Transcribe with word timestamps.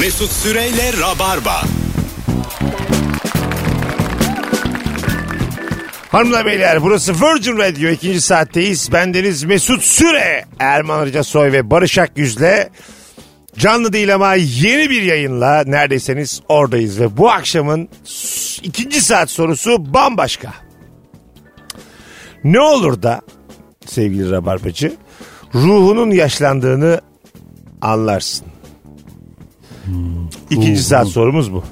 Mesut 0.00 0.32
Süreyle 0.32 0.92
Rabarba. 1.00 1.62
Hanımlar 6.08 6.46
beyler 6.46 6.82
burası 6.82 7.12
Virgin 7.12 7.58
Radio 7.58 7.88
ikinci 7.88 8.20
saatteyiz. 8.20 8.92
Bendeniz 8.92 9.44
Mesut 9.44 9.82
Süre, 9.82 10.44
Erman 10.58 10.98
Arıca 10.98 11.24
Soy 11.24 11.52
ve 11.52 11.70
Barış 11.70 11.98
Akyüz'le 11.98 12.68
canlı 13.58 13.92
değil 13.92 14.14
ama 14.14 14.34
yeni 14.34 14.90
bir 14.90 15.02
yayınla 15.02 15.64
neredeyseniz 15.66 16.40
oradayız. 16.48 17.00
Ve 17.00 17.16
bu 17.16 17.30
akşamın 17.30 17.88
ikinci 18.62 19.00
saat 19.00 19.30
sorusu 19.30 19.94
bambaşka. 19.94 20.54
Ne 22.44 22.60
olur 22.60 23.02
da 23.02 23.20
sevgili 23.86 24.30
Rabarbacı 24.30 24.92
ruhunun 25.54 26.10
yaşlandığını 26.10 27.00
anlarsın. 27.80 28.53
İkinci 30.50 30.82
saat 30.82 31.08
sorumuz 31.08 31.52
bu. 31.52 31.64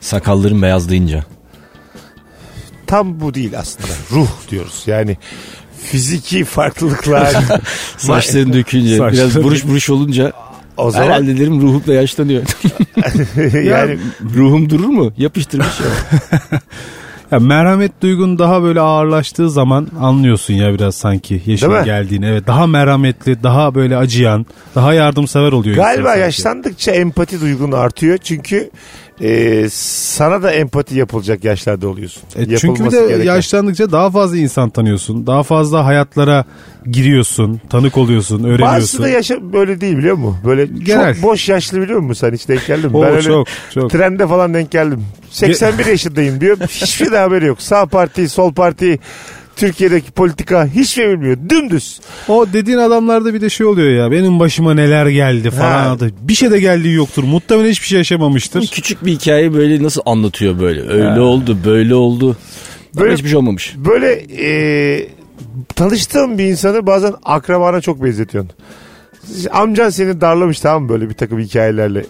Sakalların 0.00 0.62
beyazlayınca. 0.62 1.24
Tam 2.86 3.20
bu 3.20 3.34
değil 3.34 3.58
aslında. 3.58 3.92
Ruh 4.12 4.28
diyoruz. 4.50 4.82
Yani 4.86 5.16
fiziki 5.82 6.44
farklılıklar. 6.44 7.36
Saçların 7.96 8.52
dökünce 8.52 8.96
Saçların- 8.96 9.12
biraz 9.12 9.42
buruş 9.42 9.66
buruş 9.66 9.90
olunca 9.90 10.32
o 10.76 10.90
zaman 10.90 11.06
herhalde 11.06 11.38
derim 11.38 11.62
ruhum 11.62 11.82
da 11.86 11.94
yaşlanıyor. 11.94 12.42
yani 13.64 13.98
ruhum 14.34 14.70
durur 14.70 14.88
mu? 14.88 15.12
Yapıştırmış 15.16 15.80
ya. 15.80 15.86
Ya 17.32 17.38
merhamet 17.40 18.02
duygun 18.02 18.38
daha 18.38 18.62
böyle 18.62 18.80
ağırlaştığı 18.80 19.50
zaman 19.50 19.88
anlıyorsun 20.00 20.54
ya 20.54 20.74
biraz 20.74 20.94
sanki 20.94 21.34
Değil 21.34 21.48
yaşın 21.48 21.72
mi? 21.72 21.84
geldiğini. 21.84 22.26
Evet 22.26 22.46
daha 22.46 22.66
merhametli, 22.66 23.42
daha 23.42 23.74
böyle 23.74 23.96
acıyan, 23.96 24.46
daha 24.74 24.94
yardımsever 24.94 25.52
oluyor. 25.52 25.76
galiba 25.76 26.16
yaşlandıkça 26.16 26.92
empati 26.92 27.40
duygun 27.40 27.72
artıyor. 27.72 28.18
Çünkü 28.18 28.70
e, 29.22 29.66
sana 29.72 30.42
da 30.42 30.50
empati 30.52 30.98
yapılacak 30.98 31.44
yaşlarda 31.44 31.88
oluyorsun. 31.88 32.22
E, 32.36 32.56
çünkü 32.56 32.84
bir 32.84 32.90
de 32.90 33.06
gereken. 33.08 33.24
yaşlandıkça 33.24 33.92
daha 33.92 34.10
fazla 34.10 34.36
insan 34.36 34.70
tanıyorsun. 34.70 35.26
Daha 35.26 35.42
fazla 35.42 35.84
hayatlara 35.84 36.44
giriyorsun, 36.86 37.60
tanık 37.70 37.98
oluyorsun, 37.98 38.38
Bazısı 38.38 38.54
öğreniyorsun. 38.54 39.02
da 39.02 39.08
yaşa 39.08 39.52
böyle 39.52 39.80
değil 39.80 39.96
biliyor 39.96 40.16
musun? 40.16 40.36
Böyle 40.44 40.66
Genel. 40.66 41.14
çok 41.14 41.22
boş 41.22 41.48
yaşlı 41.48 41.80
biliyor 41.82 42.00
musun 42.00 42.26
sen 42.28 42.34
hiç 42.34 42.48
denk 42.48 42.66
geldin 42.66 42.90
mi? 42.90 42.96
Oo, 42.96 43.02
ben 43.02 43.10
öyle 43.10 43.22
çok, 43.22 43.48
çok. 43.74 43.90
trende 43.90 44.26
falan 44.28 44.54
denk 44.54 44.70
geldim. 44.70 45.04
81 45.30 45.86
yaşındayım 45.86 46.40
diyor. 46.40 46.58
Hiçbir 46.68 47.12
de 47.12 47.18
haberi 47.18 47.46
yok. 47.46 47.62
Sağ 47.62 47.86
parti, 47.86 48.28
sol 48.28 48.52
parti, 48.54 48.98
Türkiye'deki 49.60 50.10
politika 50.10 50.66
hiçbir 50.66 50.84
şey 50.84 51.10
bilmiyor. 51.10 51.38
Dümdüz. 51.48 52.00
O 52.28 52.46
dediğin 52.52 52.78
adamlarda 52.78 53.34
bir 53.34 53.40
de 53.40 53.50
şey 53.50 53.66
oluyor 53.66 53.90
ya. 54.04 54.10
Benim 54.10 54.40
başıma 54.40 54.74
neler 54.74 55.06
geldi 55.06 55.50
falan. 55.50 55.84
Ha. 55.84 55.90
adı. 55.90 56.10
Bir 56.20 56.34
şey 56.34 56.50
de 56.50 56.60
geldiği 56.60 56.94
yoktur. 56.94 57.24
Muhtemelen 57.24 57.70
hiçbir 57.70 57.86
şey 57.86 57.98
yaşamamıştır. 57.98 58.66
Küçük 58.66 59.04
bir 59.06 59.12
hikaye 59.12 59.54
böyle 59.54 59.82
nasıl 59.82 60.02
anlatıyor 60.06 60.60
böyle. 60.60 60.80
Öyle 60.88 61.20
oldu 61.20 61.58
böyle 61.64 61.94
oldu. 61.94 62.36
Böyle 62.94 63.04
Böyle- 63.04 63.14
hiçbir 63.14 63.28
şey 63.28 63.38
olmamış. 63.38 63.74
Böyle 63.76 64.12
e, 64.46 65.08
tanıştığın 65.74 66.38
bir 66.38 66.44
insanı 66.44 66.86
bazen 66.86 67.14
akrabana 67.24 67.80
çok 67.80 68.04
benzetiyorsun. 68.04 68.52
Amcan 69.52 69.90
seni 69.90 70.20
darlamış 70.20 70.60
tamam 70.60 70.82
mı 70.82 70.88
böyle 70.88 71.08
bir 71.08 71.14
takım 71.14 71.38
hikayelerle. 71.38 72.04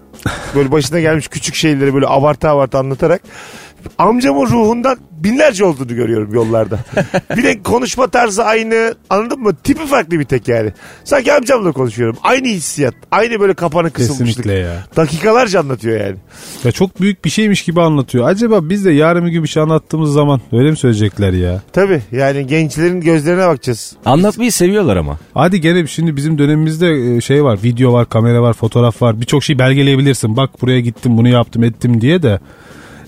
Böyle 0.54 0.72
başına 0.72 1.00
gelmiş 1.00 1.28
küçük 1.28 1.54
şeyleri 1.54 1.94
böyle 1.94 2.06
abartı 2.08 2.48
abartı 2.48 2.78
anlatarak. 2.78 3.22
Amcamın 3.98 4.46
ruhundan 4.46 4.98
binlerce 5.10 5.64
olduğunu 5.64 5.94
görüyorum 5.94 6.34
yollarda. 6.34 6.78
bir 7.36 7.42
de 7.42 7.62
konuşma 7.62 8.06
tarzı 8.06 8.44
aynı 8.44 8.94
anladın 9.10 9.40
mı? 9.40 9.56
Tipi 9.56 9.86
farklı 9.86 10.18
bir 10.18 10.24
tek 10.24 10.48
yani. 10.48 10.72
Sanki 11.04 11.32
amcamla 11.32 11.72
konuşuyorum. 11.72 12.16
Aynı 12.22 12.48
hissiyat. 12.48 12.94
Aynı 13.10 13.40
böyle 13.40 13.54
kapanı 13.54 13.90
kısılmışlık. 13.90 14.44
Kesinlikle 14.44 14.52
ya. 14.52 14.84
Dakikalarca 14.96 15.60
anlatıyor 15.60 16.00
yani. 16.00 16.16
Ya 16.64 16.72
çok 16.72 17.00
büyük 17.00 17.24
bir 17.24 17.30
şeymiş 17.30 17.62
gibi 17.62 17.80
anlatıyor. 17.80 18.28
Acaba 18.28 18.68
biz 18.68 18.84
de 18.84 18.90
yarın 18.90 19.26
bir 19.26 19.30
gün 19.30 19.42
bir 19.42 19.48
şey 19.48 19.62
anlattığımız 19.62 20.12
zaman 20.12 20.40
öyle 20.52 20.70
mi 20.70 20.76
söyleyecekler 20.76 21.32
ya? 21.32 21.62
Tabii 21.72 22.02
yani 22.12 22.46
gençlerin 22.46 23.00
gözlerine 23.00 23.46
bakacağız. 23.46 23.96
Anlatmayı 24.04 24.52
seviyorlar 24.52 24.96
ama. 24.96 25.18
Hadi 25.34 25.60
gene 25.60 25.86
şimdi 25.86 26.16
bizim 26.16 26.38
dönemimizde 26.38 27.16
e, 27.16 27.20
şey 27.20 27.44
var, 27.44 27.58
video 27.64 27.92
var, 27.92 28.08
kamera 28.08 28.42
var, 28.42 28.52
fotoğraf 28.52 29.02
var. 29.02 29.20
Birçok 29.20 29.44
şey 29.44 29.58
belgeleyebilirsin. 29.58 30.36
Bak 30.36 30.62
buraya 30.62 30.80
gittim, 30.80 31.18
bunu 31.18 31.28
yaptım, 31.28 31.64
ettim 31.64 32.00
diye 32.00 32.22
de. 32.22 32.40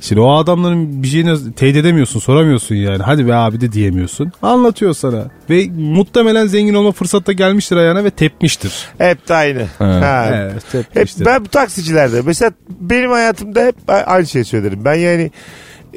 Şimdi 0.03 0.21
o 0.21 0.33
adamların 0.33 1.03
bir 1.03 1.09
şeyini 1.09 1.55
teyit 1.55 1.77
edemiyorsun, 1.77 2.21
soramıyorsun 2.21 2.75
yani. 2.75 3.03
Hadi 3.03 3.27
be 3.27 3.35
abi 3.35 3.61
de 3.61 3.73
diyemiyorsun. 3.73 4.33
Anlatıyor 4.43 4.95
sana. 4.95 5.25
Ve 5.51 5.67
muhtemelen 5.77 6.47
zengin 6.47 6.75
olma 6.75 6.93
fırsatı 6.93 7.27
da 7.27 7.33
gelmiştir 7.33 7.77
ayağına 7.77 8.05
ve 8.05 8.11
tepmiştir. 8.11 8.89
Hep 8.99 9.29
de 9.29 9.35
aynı. 9.35 9.67
Ha. 9.79 10.29
Evet, 10.33 10.87
Hep 10.95 11.27
ben 11.27 11.45
bu 11.45 11.49
taksicilerde 11.49 12.23
mesela 12.27 12.53
benim 12.81 13.11
hayatımda 13.11 13.65
hep 13.65 13.77
aynı 13.89 14.27
şeyi 14.27 14.45
söylerim. 14.45 14.85
Ben 14.85 14.95
yani 14.95 15.31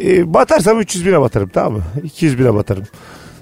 e, 0.04 0.34
batarsam 0.34 0.80
300 0.80 1.06
bine 1.06 1.22
batarım 1.22 1.50
tamam 1.50 1.74
mı? 1.74 1.84
200 2.04 2.40
bine 2.40 2.54
batarım. 2.54 2.84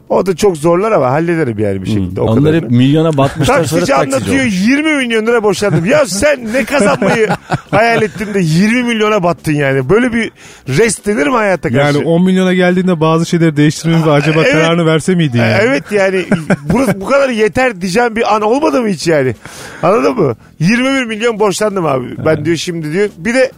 O 0.09 0.25
da 0.25 0.35
çok 0.35 0.57
zorlar 0.57 0.91
ama 0.91 1.11
hallederim 1.11 1.59
yani 1.59 1.81
bir 1.81 1.87
şekilde. 1.87 2.21
O 2.21 2.23
Onlar 2.23 2.35
kadarını. 2.35 2.61
hep 2.65 2.71
milyona 2.71 3.17
batmışlar 3.17 3.63
sonra 3.63 3.63
Taksici 3.63 3.79
taksici 3.79 3.95
anlatıyor 4.15 4.43
olmuş. 4.43 4.67
20 4.67 4.93
milyon 4.93 5.25
lira 5.27 5.43
boşandım. 5.43 5.85
Ya 5.85 6.05
sen 6.05 6.53
ne 6.53 6.63
kazanmayı 6.65 7.27
hayal 7.71 8.01
ettin 8.01 8.33
de 8.33 8.39
20 8.39 8.83
milyona 8.83 9.23
battın 9.23 9.51
yani. 9.51 9.89
Böyle 9.89 10.13
bir 10.13 10.31
rest 10.67 11.05
denir 11.05 11.27
mi 11.27 11.33
hayata 11.33 11.69
karşı? 11.69 11.97
Yani 11.97 12.07
10 12.07 12.23
milyona 12.23 12.53
geldiğinde 12.53 12.99
bazı 12.99 13.25
şeyleri 13.25 13.57
değiştirmemiz 13.57 14.05
ve 14.05 14.11
acaba 14.11 14.41
evet. 14.41 14.51
kararını 14.51 14.85
verse 14.85 15.15
miydin 15.15 15.39
yani? 15.39 15.57
Evet 15.61 15.83
yani 15.91 16.25
burası 16.73 17.01
bu 17.01 17.05
kadar 17.05 17.29
yeter 17.29 17.81
diyeceğim 17.81 18.15
bir 18.15 18.35
an 18.35 18.41
olmadı 18.41 18.81
mı 18.81 18.87
hiç 18.87 19.07
yani? 19.07 19.35
Anladın 19.83 20.15
mı? 20.15 20.35
21 20.59 21.03
milyon 21.03 21.39
borçlandım 21.39 21.85
abi. 21.85 22.25
Ben 22.25 22.45
diyor 22.45 22.57
şimdi 22.57 22.93
diyor. 22.93 23.09
Bir 23.17 23.33
de 23.33 23.51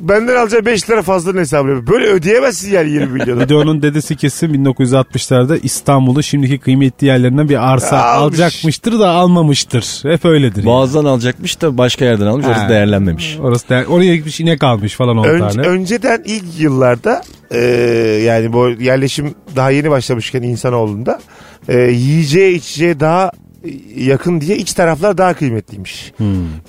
benden 0.00 0.36
alacağı 0.36 0.66
5 0.66 0.90
lira 0.90 1.02
fazla 1.02 1.40
hesabı 1.40 1.68
yapıyor. 1.68 1.86
Böyle 1.86 2.06
ödeyemezsin 2.12 2.72
yani 2.72 2.90
20 2.90 3.06
milyonu. 3.12 3.40
Bir 3.40 3.48
de 3.48 3.54
onun 3.54 3.82
dedesi 3.82 4.16
kesin 4.16 4.64
1960'larda 4.64 5.58
İstanbul'u 5.62 6.22
şimdiki 6.22 6.58
kıymetli 6.58 7.06
yerlerinden 7.06 7.48
bir 7.48 7.72
arsa 7.72 7.98
Almış. 8.04 8.22
alacakmıştır 8.40 8.98
da 8.98 9.08
almamıştır. 9.08 10.00
Hep 10.02 10.24
öyledir. 10.24 10.56
yani. 10.56 10.66
Boğaz'dan 10.66 11.04
alacakmış 11.04 11.60
da 11.60 11.78
başka 11.78 12.04
yerden 12.04 12.26
almış. 12.26 12.46
Orası 12.46 12.60
Ha. 12.60 12.68
değerlenmemiş. 12.68 13.38
Orası 13.42 13.68
da, 13.68 13.84
oraya 13.88 14.16
gitmiş 14.16 14.40
inek 14.40 14.64
almış 14.64 14.94
falan 14.94 15.16
10 15.18 15.24
Önce- 15.24 15.56
tane. 15.56 15.66
önceden 15.68 16.22
ilk 16.26 16.44
yıllarda 16.60 17.22
e, 17.50 17.58
yani 18.24 18.52
bu 18.52 18.68
yerleşim 18.70 19.34
daha 19.56 19.70
yeni 19.70 19.90
başlamışken 19.90 20.42
insanoğlunda 20.42 21.20
e, 21.68 21.78
yiyeceğe 21.78 22.52
içeceğe 22.52 23.00
daha 23.00 23.30
yakın 23.96 24.40
diye 24.40 24.56
iç 24.56 24.72
taraflar 24.72 25.18
daha 25.18 25.34
kıymetliymiş. 25.34 26.12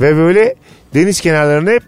Ve 0.02 0.16
böyle 0.16 0.56
deniz 0.94 1.22
kenarlarını 1.22 1.70
hep 1.72 1.84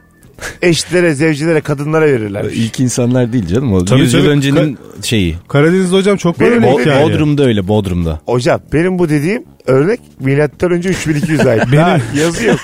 eşlere, 0.62 1.14
zevcilere, 1.14 1.62
kadınlara 1.62 2.06
verirler. 2.06 2.46
İlk 2.54 2.80
insanlar 2.80 3.34
değil 3.34 3.48
canım. 3.48 3.74
O 3.74 3.86
Tabii, 3.86 4.00
100 4.00 4.14
yıl 4.14 4.20
tabii. 4.22 4.30
öncenin 4.30 4.78
şeyi. 5.04 5.36
Karadeniz'de 5.48 5.96
hocam 5.96 6.18
çok 6.18 6.42
var 6.42 6.48
Benim 6.48 6.64
öyle 6.64 6.74
o- 6.74 6.80
hikaye. 6.80 7.06
Bodrum'da 7.06 7.44
öyle 7.46 7.68
Bodrum'da. 7.68 8.22
Hocam 8.26 8.62
benim 8.74 9.00
bu 9.00 9.10
dediğim 9.10 9.44
örnek 9.66 10.00
milattan 10.20 10.72
önce 10.72 10.90
3200 10.90 11.46
ait. 11.48 11.64
Daha 11.76 12.00
yazı 12.20 12.46
yok. 12.46 12.60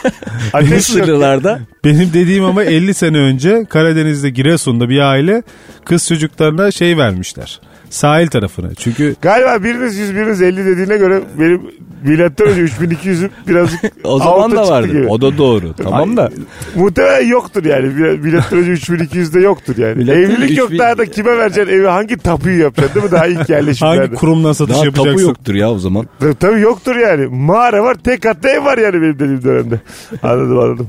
Ateş 0.54 0.70
yok. 0.70 0.78
Mısırlılarda 0.78 1.60
Benim 1.86 2.14
dediğim 2.14 2.44
ama 2.46 2.64
50 2.64 2.94
sene 2.94 3.18
önce 3.18 3.66
Karadeniz'de 3.70 4.30
Giresun'da 4.30 4.90
bir 4.90 5.00
aile 5.00 5.44
kız 5.86 6.08
çocuklarına 6.08 6.72
şey 6.72 6.98
vermişler. 6.98 7.62
Sahil 7.94 8.28
tarafına. 8.28 8.68
Çünkü 8.76 9.16
Galiba 9.22 9.64
biriniz 9.64 9.98
100 9.98 10.16
biriniz 10.16 10.42
50 10.42 10.66
dediğine 10.66 10.98
göre 10.98 11.22
benim 11.40 11.62
milattan 12.04 12.48
önce 12.48 12.62
3200'üm 12.62 13.30
birazcık 13.48 13.80
o 14.04 14.20
zaman 14.20 14.52
da 14.52 14.68
vardı. 14.70 14.88
gibi. 14.88 15.08
O 15.08 15.22
da 15.22 15.38
doğru. 15.38 15.74
Tamam 15.84 16.18
da. 16.18 16.30
Muhtemelen 16.76 17.28
yoktur 17.28 17.66
yani. 17.66 17.88
Milattan 18.18 18.60
önce 18.60 18.72
3200'de 18.72 19.40
yoktur 19.40 19.78
yani. 19.78 19.96
Milattan 19.96 20.22
Evlilik 20.24 20.58
yok 20.58 20.68
3000 20.68 20.80
daha 20.80 20.98
da 20.98 21.06
kime 21.06 21.38
vereceksin 21.38 21.74
evi 21.74 21.88
hangi 21.88 22.18
tapuyu 22.18 22.60
yapacaksın 22.62 22.96
değil 22.96 23.06
mi 23.06 23.12
daha 23.12 23.28
ilk 23.28 23.38
hangi 23.40 23.52
yerleşimlerde. 23.52 24.16
kurumdan 24.16 24.52
satış 24.54 24.76
Daha 24.76 24.84
tapu 24.84 24.98
yapacaksın? 25.00 25.28
yoktur 25.28 25.54
ya 25.56 25.72
o 25.72 25.80
zaman. 25.80 26.08
Tabii, 26.20 26.36
tabii 26.36 26.62
yoktur 26.62 26.96
yani. 26.96 27.28
Mağara 27.32 27.84
var 27.84 27.96
tek 28.04 28.22
katlı 28.22 28.50
ev 28.50 28.66
var 28.66 28.78
yani 28.78 29.02
benim 29.02 29.16
dediğim 29.20 29.44
dönemde. 29.44 29.80
Anladım 30.24 30.60
anladım. 30.60 30.88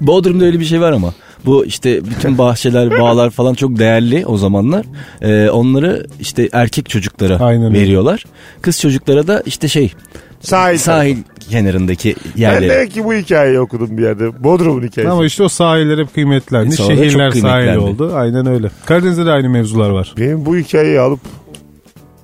Bodrum'da 0.00 0.44
öyle 0.44 0.60
bir 0.60 0.64
şey 0.64 0.80
var 0.80 0.92
ama. 0.92 1.14
Bu 1.48 1.64
işte 1.64 2.04
bütün 2.04 2.38
bahçeler, 2.38 2.90
bağlar 3.00 3.30
falan 3.30 3.54
çok 3.54 3.78
değerli 3.78 4.26
o 4.26 4.36
zamanlar. 4.36 4.86
Ee, 5.22 5.50
onları 5.50 6.06
işte 6.20 6.48
erkek 6.52 6.88
çocuklara 6.88 7.38
Aynen 7.40 7.64
öyle. 7.64 7.80
veriyorlar. 7.80 8.24
Kız 8.62 8.80
çocuklara 8.80 9.26
da 9.26 9.42
işte 9.46 9.68
şey 9.68 9.92
Sahil. 10.40 10.78
sahil 10.78 11.16
kenarındaki 11.50 12.14
Ben 12.36 12.40
yerlere. 12.40 12.70
demek 12.70 12.90
ki 12.92 13.04
bu 13.04 13.14
hikayeyi 13.14 13.60
okudum 13.60 13.98
bir 13.98 14.02
yerde. 14.02 14.44
Bodrum'un 14.44 14.82
hikayesi. 14.86 15.12
Ama 15.12 15.24
işte 15.26 15.42
o 15.42 15.48
sahiller 15.48 15.98
hep 15.98 16.14
kıymetlendi. 16.14 16.72
Sonra 16.76 16.88
da 16.88 16.94
çok 16.94 17.04
Şehirler 17.04 17.30
sahil 17.30 17.76
oldu. 17.76 18.12
Aynen 18.14 18.46
öyle. 18.46 18.70
Karadeniz'de 18.86 19.26
de 19.26 19.30
aynı 19.30 19.48
mevzular 19.48 19.90
var. 19.90 20.14
Benim 20.18 20.46
bu 20.46 20.56
hikayeyi 20.56 21.00
alıp 21.00 21.20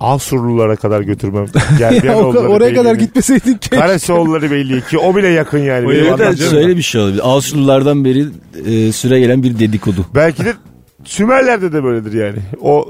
Asurlulara 0.05 0.77
kadar 0.77 1.01
götürmem. 1.01 1.47
Ya, 1.81 2.17
o- 2.19 2.33
oraya 2.33 2.75
kadar 2.75 2.95
gitmeseydin 2.95 3.55
keşke. 3.55 3.77
Karasoğulları 3.77 4.51
Beyliği 4.51 4.81
ki 4.81 4.99
o 4.99 5.17
bile 5.17 5.29
yakın 5.29 5.59
yani. 5.59 5.87
O 5.87 6.35
şöyle 6.51 6.77
bir 6.77 6.83
şey 6.83 7.01
olabilir. 7.01 7.21
Avusturlulardan 7.25 8.05
beri 8.05 8.27
e, 8.67 8.93
süre 8.93 9.21
gelen 9.21 9.43
bir 9.43 9.59
dedikodu. 9.59 10.07
Belki 10.15 10.45
de 10.45 10.53
Sümerler'de 11.05 11.73
de 11.73 11.85
böyledir 11.85 12.13
yani. 12.13 12.39
O 12.61 12.89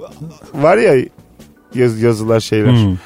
var 0.55 0.76
ya 0.76 0.94
yaz, 1.75 2.02
yazılar 2.02 2.40
şeyler. 2.40 2.70
Hmm. 2.72 2.96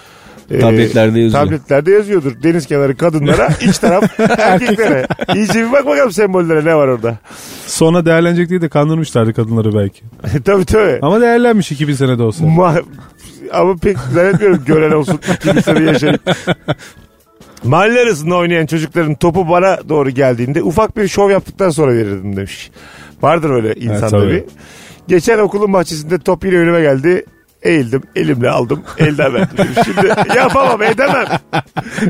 e, 0.50 0.58
Tabletlerde 0.58 1.20
yazıyor. 1.20 1.44
Tabletlerde 1.44 1.90
yazıyordur. 1.90 2.42
Deniz 2.42 2.66
kenarı 2.66 2.96
kadınlara, 2.96 3.48
iç 3.68 3.78
taraf 3.78 4.20
erkeklere. 4.38 5.06
İyice 5.34 5.54
bir 5.66 5.72
bak 5.72 5.86
bakalım 5.86 6.12
sembollere 6.12 6.64
ne 6.64 6.74
var 6.74 6.88
orada. 6.88 7.18
Sonra 7.66 8.06
değerlenecek 8.06 8.48
diye 8.48 8.60
de 8.60 8.68
kandırmışlardı 8.68 9.34
kadınları 9.34 9.74
belki. 9.74 10.02
tabii 10.44 10.64
tabii. 10.64 10.98
Ama 11.02 11.20
değerlenmiş 11.20 11.72
2000 11.72 11.94
senede 11.94 12.22
olsa. 12.22 12.44
Ma- 12.44 12.82
ama 13.52 13.76
pek 13.76 13.98
zannetmiyorum 13.98 14.64
gören 14.66 14.90
olsun. 14.90 15.20
İkinci 15.34 15.62
sene 15.62 15.84
yaşayıp. 15.84 16.20
Mahalle 17.64 18.00
arasında 18.00 18.36
oynayan 18.36 18.66
çocukların 18.66 19.14
topu 19.14 19.48
bana 19.48 19.88
doğru 19.88 20.10
geldiğinde 20.10 20.62
ufak 20.62 20.96
bir 20.96 21.08
şov 21.08 21.30
yaptıktan 21.30 21.70
sonra 21.70 21.92
verirdim 21.92 22.36
demiş. 22.36 22.70
Vardır 23.22 23.50
öyle 23.50 23.74
insan 23.74 24.10
tabii. 24.10 24.22
tabii. 24.22 24.46
Geçen 25.08 25.38
okulun 25.38 25.72
bahçesinde 25.72 26.18
top 26.18 26.44
yine 26.44 26.56
önüme 26.56 26.80
geldi. 26.80 27.24
Eğildim, 27.62 28.02
elimle 28.16 28.50
aldım, 28.50 28.82
elden 28.98 29.34
verdim. 29.34 29.66
Şimdi 29.84 30.06
yapamam, 30.36 30.82
edemem. 30.82 31.26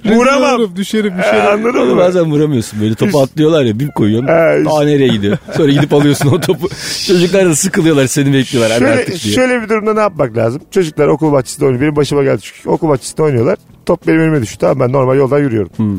Vuramam. 0.05 0.55
Olurum, 0.55 0.77
düşerim 0.77 1.13
Ee, 1.15 1.19
düşerim. 1.19 1.47
anladın 1.47 1.89
mı? 1.89 1.97
bazen 1.97 2.25
vuramıyorsun. 2.25 2.81
Böyle 2.81 2.95
topu 2.95 3.21
atlıyorlar 3.23 3.65
ya 3.65 3.79
bir 3.79 3.89
koyuyorsun. 3.91 4.27
Ha, 4.29 4.55
Daha 4.65 4.85
nereye 4.85 5.09
gidiyor? 5.09 5.39
Sonra 5.57 5.73
gidip 5.73 5.95
alıyorsun 5.95 6.29
o 6.29 6.41
topu. 6.41 6.69
Çocuklar 7.07 7.47
da 7.47 7.57
sıkılıyorlar 7.57 8.07
seni 8.07 8.33
bekliyorlar. 8.33 8.79
Şöyle, 8.79 8.93
artık 8.93 9.23
diye. 9.25 9.35
şöyle 9.35 9.63
bir 9.63 9.69
durumda 9.69 9.95
ne 9.95 10.01
yapmak 10.01 10.37
lazım? 10.37 10.63
Çocuklar 10.71 11.07
okul 11.09 11.33
bahçesinde 11.33 11.65
oynuyor. 11.65 11.83
Benim 11.83 11.97
başıma 11.97 12.23
geldi 12.23 12.39
çünkü. 12.43 12.69
Okul 12.69 12.89
bahçesinde 12.89 13.23
oynuyorlar. 13.23 13.59
Top 13.87 14.07
benim 14.07 14.21
önüme 14.21 14.43
düştü. 14.43 14.59
Tamam 14.59 14.81
ben 14.81 14.93
normal 14.93 15.17
yoldan 15.17 15.39
yürüyorum. 15.39 15.71
Hmm. 15.77 15.99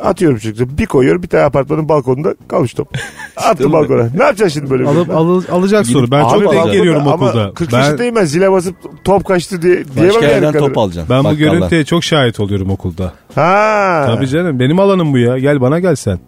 Atıyorum 0.00 0.38
çocukları. 0.38 0.78
Bir 0.78 0.86
koyuyorum 0.86 1.22
bir 1.22 1.28
tane 1.28 1.44
apartmanın 1.44 1.88
balkonunda 1.88 2.34
kalmış 2.48 2.74
top. 2.74 2.88
Attım 3.36 3.66
mi? 3.66 3.72
balkona. 3.72 4.08
Ne 4.16 4.24
yapacaksın 4.24 4.48
şimdi 4.60 4.70
böyle 4.70 4.82
bir 4.82 4.88
Alıp, 4.88 4.96
durumda? 5.08 5.16
alı- 5.16 5.44
alacak 5.52 5.86
soru. 5.86 6.10
Ben 6.10 6.20
Abi 6.24 6.30
çok 6.30 6.40
denk 6.40 6.52
balkonda 6.52 6.74
geliyorum 6.74 7.02
ama 7.08 7.14
okulda. 7.26 7.52
40 7.54 7.72
Ben, 7.72 7.78
yaşındayım 7.78 8.16
ben 8.16 8.24
zile 8.24 8.52
basıp 8.52 8.76
top 9.04 9.24
kaçtı 9.24 9.62
diye 9.62 9.84
diyemem 9.84 10.08
Başka 10.08 10.24
yani 10.24 10.32
yerden 10.34 10.52
kadına. 10.52 10.68
top 10.68 10.78
alacaksın. 10.78 11.10
ben 11.14 11.20
bu 11.20 11.24
Bakkaldan. 11.24 11.52
görüntüye 11.52 11.84
çok 11.84 12.04
şahit 12.04 12.40
oluyorum 12.40 12.70
okulda. 12.70 13.12
Ha. 13.34 14.02
Tabii 14.06 14.28
canım 14.28 14.60
benim 14.60 14.80
alanım 14.80 15.12
bu 15.12 15.18
ya. 15.18 15.38
Gel 15.38 15.60
bana 15.60 15.78
gel 15.80 15.94
sen. 15.96 16.18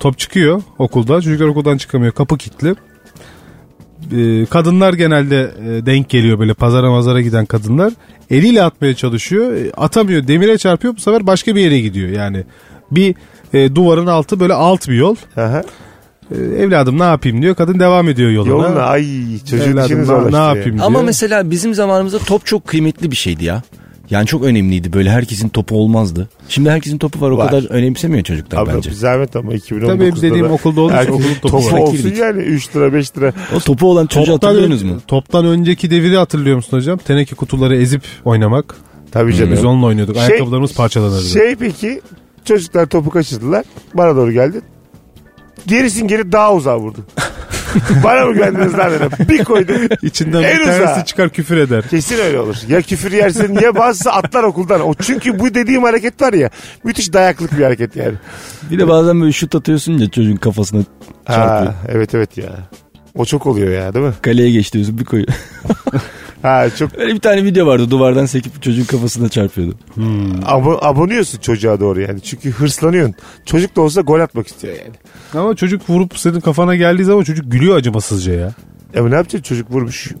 Top 0.00 0.18
çıkıyor 0.18 0.62
okulda. 0.78 1.20
Çocuklar 1.20 1.46
okuldan 1.46 1.76
çıkamıyor. 1.76 2.12
Kapı 2.12 2.38
kilitli. 2.38 2.74
Ee, 4.12 4.46
kadınlar 4.46 4.92
genelde 4.94 5.40
e, 5.40 5.86
denk 5.86 6.08
geliyor 6.10 6.38
böyle 6.38 6.54
pazara 6.54 6.90
mazara 6.90 7.20
giden 7.20 7.46
kadınlar. 7.46 7.92
Eliyle 8.30 8.62
atmaya 8.62 8.94
çalışıyor. 8.94 9.52
E, 9.56 9.72
Atamıyor. 9.76 10.26
Demire 10.28 10.58
çarpıyor. 10.58 10.96
Bu 10.96 11.00
sefer 11.00 11.26
başka 11.26 11.56
bir 11.56 11.60
yere 11.60 11.80
gidiyor. 11.80 12.08
Yani 12.08 12.44
bir 12.90 13.14
e, 13.54 13.74
duvarın 13.74 14.06
altı 14.06 14.40
böyle 14.40 14.52
alt 14.54 14.88
bir 14.88 14.94
yol. 14.94 15.16
Aha. 15.36 15.62
E, 16.30 16.36
evladım 16.36 16.98
ne 16.98 17.02
yapayım 17.02 17.42
diyor. 17.42 17.54
Kadın 17.54 17.80
devam 17.80 18.08
ediyor 18.08 18.30
yoluna. 18.30 18.52
Yoluna 18.52 18.82
ay 18.82 19.04
çocuğun 19.50 19.56
işini 19.58 19.70
Evladım 19.70 19.98
ne, 20.00 20.04
zorlaştırıyor. 20.04 20.32
ne 20.52 20.58
yapayım 20.58 20.80
Ama 20.82 20.90
diyor. 20.98 21.04
mesela 21.04 21.50
bizim 21.50 21.74
zamanımızda 21.74 22.18
top 22.18 22.46
çok 22.46 22.66
kıymetli 22.66 23.10
bir 23.10 23.16
şeydi 23.16 23.44
ya. 23.44 23.62
Yani 24.10 24.26
çok 24.26 24.44
önemliydi. 24.44 24.92
Böyle 24.92 25.10
herkesin 25.10 25.48
topu 25.48 25.76
olmazdı. 25.76 26.28
Şimdi 26.48 26.70
herkesin 26.70 26.98
topu 26.98 27.20
var. 27.20 27.30
O 27.30 27.36
Var. 27.38 27.48
kadar 27.50 27.70
önemsemiyor 27.70 28.24
çocuklar 28.24 28.58
Abi 28.62 28.70
bence. 28.74 28.90
bir 28.90 28.94
zahmet 28.94 29.36
ama 29.36 29.54
2019'da 29.54 29.86
Tabii 29.86 30.00
benim 30.00 30.16
dediğim 30.16 30.44
da 30.48 30.52
okulda 30.52 30.94
erkek 30.96 31.14
okulun 31.14 31.34
topu 31.34 31.48
topu 31.48 31.66
var. 31.72 31.78
olsun 31.80 31.96
Fakirdik. 31.96 32.18
yani 32.18 32.42
3 32.42 32.76
lira 32.76 32.92
5 32.92 33.16
lira. 33.16 33.32
O 33.56 33.58
topu 33.60 33.90
olan 33.90 34.06
çocuğu 34.06 34.32
hatırlıyorsunuz 34.34 34.82
ön- 34.82 34.88
mu? 34.88 35.00
Toptan 35.06 35.46
önceki 35.46 35.90
deviri 35.90 36.16
hatırlıyor 36.16 36.56
musun 36.56 36.76
hocam? 36.76 36.98
Teneke 36.98 37.34
kutuları 37.34 37.76
ezip 37.76 38.02
oynamak. 38.24 38.76
Tabii 39.12 39.34
canım. 39.34 39.52
Biz 39.52 39.64
onunla 39.64 39.86
oynuyorduk. 39.86 40.16
Şey- 40.16 40.24
Ayakkabılarımız 40.24 40.74
parçalanırdı. 40.74 41.24
Şey 41.28 41.56
peki 41.56 42.00
çocuklar 42.44 42.86
topu 42.86 43.10
kaçırdılar. 43.10 43.64
Bana 43.94 44.16
doğru 44.16 44.32
geldi. 44.32 44.60
Gerisin 45.66 46.08
geri 46.08 46.32
daha 46.32 46.54
uzağa 46.54 46.78
vurdu. 46.80 46.98
Bana 48.04 48.26
mı 48.26 48.32
güvendiniz 48.34 48.74
lan 48.78 48.90
dedim. 48.92 49.10
Bir 49.28 49.44
koydum. 49.44 49.76
İçinden 50.02 50.42
En 50.42 50.58
bir 50.58 50.64
tanesi 50.64 50.82
uzağa. 50.82 51.04
çıkar 51.04 51.28
küfür 51.30 51.56
eder. 51.56 51.88
Kesin 51.88 52.18
öyle 52.18 52.40
olur. 52.40 52.56
Ya 52.68 52.82
küfür 52.82 53.12
yersin 53.12 53.58
ya 53.62 53.74
bazısı 53.74 54.12
atlar 54.12 54.42
okuldan. 54.44 54.80
O 54.80 54.94
çünkü 54.94 55.38
bu 55.38 55.54
dediğim 55.54 55.82
hareket 55.82 56.22
var 56.22 56.32
ya 56.32 56.50
müthiş 56.84 57.12
dayaklık 57.12 57.58
bir 57.58 57.64
hareket 57.64 57.96
yani. 57.96 58.14
Bir 58.70 58.78
de 58.78 58.88
bazen 58.88 59.20
böyle 59.20 59.32
şut 59.32 59.54
atıyorsun 59.54 59.92
ya 59.98 60.10
çocuğun 60.10 60.36
kafasına 60.36 60.82
çarpıyor. 61.26 61.72
Ha, 61.72 61.74
evet 61.88 62.14
evet 62.14 62.38
ya. 62.38 62.48
O 63.14 63.24
çok 63.24 63.46
oluyor 63.46 63.70
ya 63.72 63.94
değil 63.94 64.06
mi? 64.06 64.12
Kaleye 64.22 64.50
geç 64.50 64.72
diyorsun 64.72 64.98
bir 64.98 65.04
koyuyor. 65.04 65.28
Ha 66.46 66.70
çok 66.70 66.98
Öyle 66.98 67.14
bir 67.14 67.20
tane 67.20 67.44
video 67.44 67.66
vardı 67.66 67.90
duvardan 67.90 68.26
sekip 68.26 68.62
çocuğun 68.62 68.84
kafasına 68.84 69.28
çarpıyordu. 69.28 69.74
abo, 70.46 70.78
abonuyorsun 70.82 71.38
çocuğa 71.38 71.80
doğru 71.80 72.00
yani. 72.00 72.20
Çünkü 72.20 72.50
hırslanıyorsun. 72.50 73.14
Çocuk 73.46 73.76
da 73.76 73.80
olsa 73.80 74.00
gol 74.00 74.20
atmak 74.20 74.46
istiyor 74.46 74.74
yani. 74.74 74.94
Ama 75.34 75.54
çocuk 75.56 75.90
vurup 75.90 76.18
senin 76.18 76.40
kafana 76.40 76.76
geldiği 76.76 77.04
zaman 77.04 77.22
çocuk 77.22 77.52
gülüyor 77.52 77.76
acımasızca 77.76 78.32
ya. 78.32 78.52
Ama 78.98 79.08
ne 79.08 79.14
yapacaksın 79.14 79.42
çocuk 79.54 79.70
vurmuş. 79.70 80.12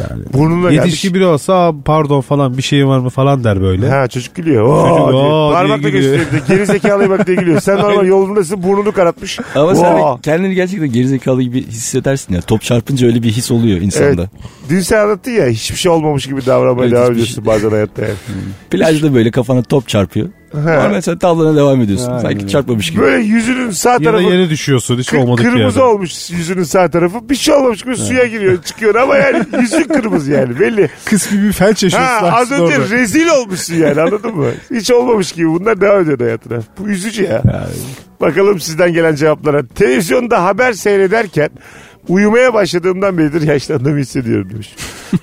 Yani 0.00 0.22
Burnuna 0.32 0.70
gelmiş. 0.70 0.86
yetişki 0.86 1.14
biri 1.14 1.26
olsa 1.26 1.54
"Aa, 1.54 1.72
pardon 1.84 2.20
falan 2.20 2.56
bir 2.56 2.62
şeyin 2.62 2.86
var 2.86 2.98
mı 2.98 3.10
falan 3.10 3.44
der 3.44 3.60
böyle. 3.62 3.88
Ha 3.90 4.08
çocuk 4.08 4.34
gülüyor. 4.34 4.62
Oo, 4.64 4.88
Çocuk. 4.88 5.14
"Oo" 5.14 5.48
diye 5.48 5.52
Parmakla 5.54 5.88
gülüyor. 5.88 6.14
gösteriyor. 6.18 6.44
bir 6.44 6.48
de. 6.48 6.54
Geri 6.54 6.66
zekalıya 6.66 7.10
bak 7.10 7.26
diye 7.26 7.36
gülüyor. 7.36 7.60
Sen 7.60 7.76
normal 7.78 8.06
yolundasın 8.06 8.62
burnunu 8.62 8.92
karartmış. 8.92 9.38
Ama 9.54 9.74
sen 9.74 9.94
Oo. 9.94 10.18
kendini 10.22 10.54
gerçekten 10.54 10.92
gerizekalı 10.92 11.42
gibi 11.42 11.66
hissedersin 11.66 12.34
ya. 12.34 12.40
Top 12.40 12.62
çarpınca 12.62 13.06
öyle 13.06 13.22
bir 13.22 13.30
his 13.30 13.50
oluyor 13.50 13.80
insanda. 13.80 14.06
Evet. 14.06 14.30
Dün 14.70 14.80
sen 14.80 14.98
anlattın 14.98 15.30
ya 15.30 15.46
hiçbir 15.46 15.76
şey 15.76 15.92
olmamış 15.92 16.26
gibi 16.26 16.46
davranmaya 16.46 16.82
Evet, 16.82 16.92
devam 16.92 17.02
hiçbir 17.04 17.14
ediyorsun 17.14 17.46
bazen 17.46 17.70
hayatta 17.70 18.02
yani. 18.02 18.14
Plajda 18.70 19.14
böyle 19.14 19.30
kafana 19.30 19.62
top 19.62 19.88
çarpıyor. 19.88 20.28
Normal 20.54 21.00
sen 21.00 21.18
tavlana 21.18 21.56
devam 21.56 21.80
ediyorsun. 21.80 22.08
Aynen. 22.08 22.18
Sanki 22.22 22.48
çarpmamış 22.48 22.90
gibi. 22.90 23.00
Böyle 23.00 23.24
yüzünün 23.24 23.70
sağ 23.70 23.92
Ya 23.92 23.98
da 24.00 24.04
tarafı 24.04 24.22
yere 24.22 24.50
düşüyorsun 24.50 24.98
hiç 24.98 25.14
olmadık 25.14 25.44
bir 25.44 25.50
kırmızı 25.50 25.78
yerde. 25.78 25.92
olmuş 25.92 26.30
yüzünün 26.30 26.62
sağ 26.62 26.90
tarafı. 26.90 27.28
Bir 27.30 27.34
şey 27.34 27.54
olmamış 27.54 27.82
gibi 27.82 27.96
suya 27.96 28.26
giriyor 28.26 28.62
çıkıyor 28.62 28.94
ama 28.94 29.16
yani 29.16 29.44
yüzün 29.60 29.84
kırmızı 29.84 30.30
yani 30.32 30.60
belli. 30.60 30.90
Kısmi 31.04 31.42
bir 31.42 31.52
felç 31.52 31.82
yaşıyorsun. 31.82 32.08
Ha, 32.08 32.36
az 32.36 32.50
önce 32.52 32.62
orada. 32.78 32.90
rezil 32.90 33.26
olmuşsun 33.26 33.74
yani 33.74 34.00
anladın 34.00 34.36
mı? 34.36 34.46
Hiç 34.74 34.90
olmamış 34.90 35.32
gibi 35.32 35.48
bunlar 35.48 35.80
devam 35.80 36.00
ediyor 36.02 36.20
hayatına. 36.20 36.58
Bu 36.78 36.88
üzücü 36.88 37.22
ya. 37.22 37.42
Bakalım 38.20 38.60
sizden 38.60 38.92
gelen 38.92 39.14
cevaplara. 39.14 39.66
Televizyonda 39.66 40.44
haber 40.44 40.72
seyrederken 40.72 41.50
uyumaya 42.08 42.54
başladığımdan 42.54 43.18
beridir 43.18 43.42
yaşlandığımı 43.42 43.98
hissediyorum 43.98 44.50
demiş. 44.52 44.74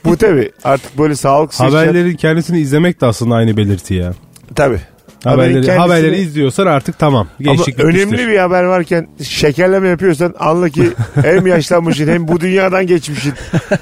Bu 0.05 0.17
tabi 0.17 0.51
artık 0.63 0.97
böyle 0.97 1.15
sağlık 1.15 1.53
Haberlerin 1.59 2.15
kendisini 2.15 2.59
izlemek 2.59 3.01
de 3.01 3.05
aslında 3.05 3.35
aynı 3.35 3.57
belirti 3.57 3.93
ya. 3.93 4.13
Tabi. 4.55 4.79
Haberleri, 5.27 5.71
haberleri 5.71 6.17
izliyorsan 6.17 6.65
artık 6.65 6.99
tamam. 6.99 7.27
Ama 7.45 7.53
Gençlik 7.55 7.79
önemli 7.79 8.01
bitmiştir. 8.03 8.27
bir 8.27 8.37
haber 8.37 8.63
varken 8.63 9.07
şekerleme 9.23 9.87
yapıyorsan 9.89 10.33
anla 10.39 10.69
ki 10.69 10.83
hem 11.21 11.47
yaşlanmışsın 11.47 12.07
hem 12.07 12.27
bu 12.27 12.39
dünyadan 12.39 12.87
geçmişsin. 12.87 13.33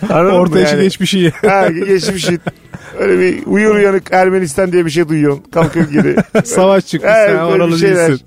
Anladın 0.10 0.36
Orta 0.36 0.60
yaşı 0.60 0.76
yani? 0.76 0.84
geçmiş 0.84 1.14
iyi. 1.14 1.30
Ha, 1.30 1.68
geçmişsin. 1.68 2.40
Öyle 3.00 3.20
bir 3.20 3.46
uyur 3.46 3.76
uyanık 3.76 4.04
Ermenistan 4.12 4.72
diye 4.72 4.86
bir 4.86 4.92
şey 4.92 5.10
duyuyorsun. 5.10 5.44
Kalkıyor 5.54 5.90
geri. 5.90 6.16
Savaş 6.46 6.86
çıkmış 6.86 7.12
Evet, 7.16 7.30
sen 7.30 7.38
oralı 7.40 7.82
değilsin. 7.82 8.22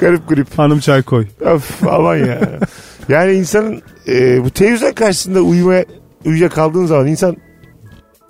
Garip 0.00 0.28
grip. 0.28 0.58
Hanım 0.58 0.80
çay 0.80 1.02
koy. 1.02 1.26
Of 1.54 1.82
aman 1.88 2.16
ya. 2.16 2.40
Yani 3.08 3.32
insanın 3.32 3.82
e, 4.08 4.44
bu 4.44 4.50
televizyon 4.50 4.92
karşısında 4.92 5.40
uyumaya 5.40 5.84
uyuyakaldığın 6.24 6.86
zaman 6.86 7.06
insan 7.06 7.36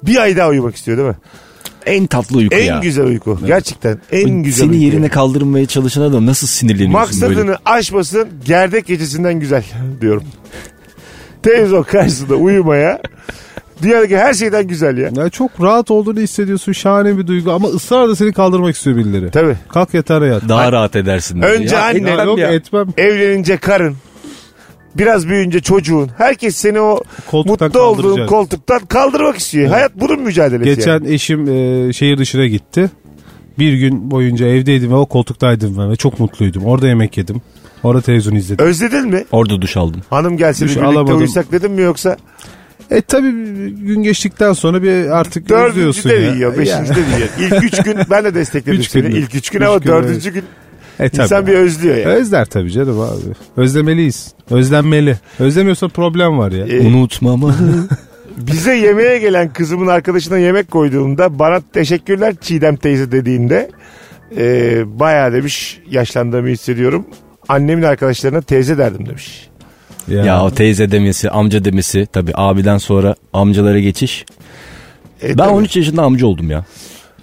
bir 0.03 0.17
ay 0.17 0.37
daha 0.37 0.49
uyumak 0.49 0.77
istiyor 0.77 0.99
değil 0.99 1.09
mi? 1.09 1.17
En 1.87 2.07
tatlı 2.07 2.37
uyku 2.39 2.55
En 2.57 2.65
ya. 2.65 2.79
güzel 2.83 3.05
uyku. 3.07 3.39
Gerçekten 3.47 3.99
en 4.13 4.31
güzel 4.43 4.65
Seni 4.65 4.71
uyku. 4.71 4.85
yerine 4.85 5.09
kaldırmaya 5.09 5.67
çalışan 5.67 6.03
adam 6.03 6.27
nasıl 6.27 6.47
sinirleniyorsun 6.47 7.21
böyle? 7.23 7.35
Maksadını 7.35 7.57
aşmasın 7.65 8.29
gerdek 8.45 8.87
gecesinden 8.87 9.41
güzel 9.41 9.65
diyorum. 10.01 10.25
Televizyon 11.43 11.83
karşısında 11.83 12.35
uyumaya 12.35 13.01
dünyadaki 13.83 14.17
her 14.19 14.35
şeyden 14.35 14.67
güzel 14.69 14.99
ya. 14.99 15.11
Ya 15.17 15.29
çok 15.29 15.63
rahat 15.63 15.91
olduğunu 15.91 16.21
hissediyorsun. 16.21 16.73
Şahane 16.73 17.19
bir 17.19 17.27
duygu 17.27 17.53
ama 17.53 17.69
ısrarla 17.69 18.17
seni 18.17 18.33
kaldırmak 18.33 18.77
istiyor 18.77 18.97
birileri. 18.97 19.31
Tabii. 19.31 19.57
Kalk 19.69 19.95
yatağına 19.95 20.27
yat. 20.27 20.43
Daha 20.49 20.73
rahat 20.73 20.97
edersin. 20.97 21.43
böyle. 21.43 21.55
Önce 21.63 21.75
Ya 21.77 21.83
anne- 21.85 21.99
etmem 21.99 22.19
Ya 22.19 22.25
yok 22.25 22.39
ya. 22.39 22.53
etmem. 22.53 22.87
Evlenince 22.97 23.57
karın. 23.57 23.97
Biraz 24.99 25.29
büyüyünce 25.29 25.61
çocuğun. 25.61 26.11
Herkes 26.19 26.57
seni 26.57 26.81
o 26.81 27.01
Koltuktan 27.31 27.67
mutlu 27.69 27.81
olduğun 27.81 28.03
kaldıracak. 28.03 28.29
koltuktan 28.29 28.79
kaldırmak 28.87 29.37
istiyor. 29.39 29.69
Hayat 29.71 29.93
bunun 29.97 30.21
mücadelesi 30.21 30.65
Geçen 30.77 30.93
yani. 30.93 31.13
eşim 31.15 31.49
e, 31.49 31.93
şehir 31.93 32.19
dışına 32.19 32.47
gitti. 32.47 32.91
Bir 33.59 33.73
gün 33.73 34.11
boyunca 34.11 34.47
evdeydim 34.47 34.91
ve 34.91 34.95
o 34.95 35.07
koltuktaydım 35.07 35.79
ben 35.79 35.91
ve 35.91 35.97
çok 35.97 36.21
mutluydum. 36.21 36.65
Orada 36.65 36.89
yemek 36.89 37.19
yedim. 37.19 37.43
Orada 37.83 38.01
televizyon 38.03 38.35
izledim. 38.35 38.67
Özledin 38.67 39.09
mi? 39.09 39.25
Orada 39.33 39.63
duş 39.63 39.77
aldım. 39.77 40.01
Hanım 40.11 40.37
gelsin 40.37 40.65
Duş 40.67 40.71
birlikte 40.77 40.87
alamadım. 40.87 41.19
uyusak 41.19 41.53
dedim 41.53 41.73
mi 41.73 41.83
yoksa? 41.83 42.17
E 42.91 43.01
tabi 43.01 43.31
gün 43.71 44.03
geçtikten 44.03 44.53
sonra 44.53 44.83
bir 44.83 45.07
artık 45.19 45.49
Dördüncü 45.49 45.69
özlüyorsun 45.71 46.11
de 46.11 46.15
ya. 46.15 46.33
yiyor, 46.35 46.59
beşinci 46.59 46.95
de 46.95 47.01
yiyor. 47.01 47.29
İlk 47.41 47.65
üç 47.73 47.83
gün 47.83 47.97
ben 48.11 48.25
de 48.25 48.35
destekledim 48.35 48.81
Üç 48.81 48.89
seni. 48.91 49.03
gün 49.03 49.13
mü? 49.13 49.19
İlk 49.19 49.35
üç 49.35 49.51
gün 49.51 49.61
Üç 49.61 49.67
ama 49.67 49.77
gün, 49.79 49.91
dördüncü 49.91 50.31
gün 50.33 50.45
E, 51.01 51.09
tabii. 51.09 51.23
insan 51.23 51.47
bir 51.47 51.53
özlüyor 51.55 51.97
yani. 51.97 52.07
Özler 52.15 52.45
tabii 52.45 52.71
canım 52.73 53.01
abi. 53.01 53.21
Özlemeliyiz. 53.57 54.33
Özlenmeli. 54.51 55.17
Özlemiyorsa 55.39 55.89
problem 55.89 56.39
var 56.39 56.53
ya. 56.53 56.67
Ee, 56.67 56.81
Unutmamalı. 56.87 57.55
bize 58.37 58.75
yemeğe 58.77 59.19
gelen 59.19 59.53
kızımın 59.53 59.87
arkadaşına 59.87 60.39
yemek 60.39 60.71
koyduğumda 60.71 61.39
bana 61.39 61.61
teşekkürler 61.73 62.35
Çiğdem 62.41 62.77
teyze 62.77 63.13
dediğinde 63.13 63.71
e, 64.37 64.83
bayağı 65.01 65.33
demiş 65.33 65.81
yaşlandığımı 65.91 66.49
hissediyorum. 66.49 67.07
Annemin 67.49 67.83
arkadaşlarına 67.83 68.41
teyze 68.41 68.79
derdim 68.79 69.07
demiş. 69.09 69.49
ya 70.09 70.45
o 70.45 70.51
teyze 70.51 70.91
demesi, 70.91 71.31
amca 71.31 71.65
demesi. 71.65 72.07
Tabii 72.13 72.33
abiden 72.35 72.79
sonra 72.79 73.15
amcalara 73.33 73.79
geçiş. 73.81 74.25
E, 75.23 75.29
Ben 75.29 75.37
tabii. 75.37 75.49
13 75.49 75.77
yaşında 75.77 76.03
amca 76.03 76.27
oldum 76.27 76.51
ya. 76.51 76.65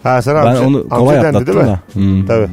Ha 0.04 0.22
sana 0.22 0.42
Ben 0.42 0.48
amca, 0.48 0.62
onu 0.68 0.78
amca 0.78 0.96
kolay 0.96 1.16
dendi 1.16 1.28
atlattım 1.28 1.48
değil 1.48 1.58
mi? 1.58 1.66
da. 1.72 1.80
Hmm. 1.94 2.26
Tabii. 2.26 2.48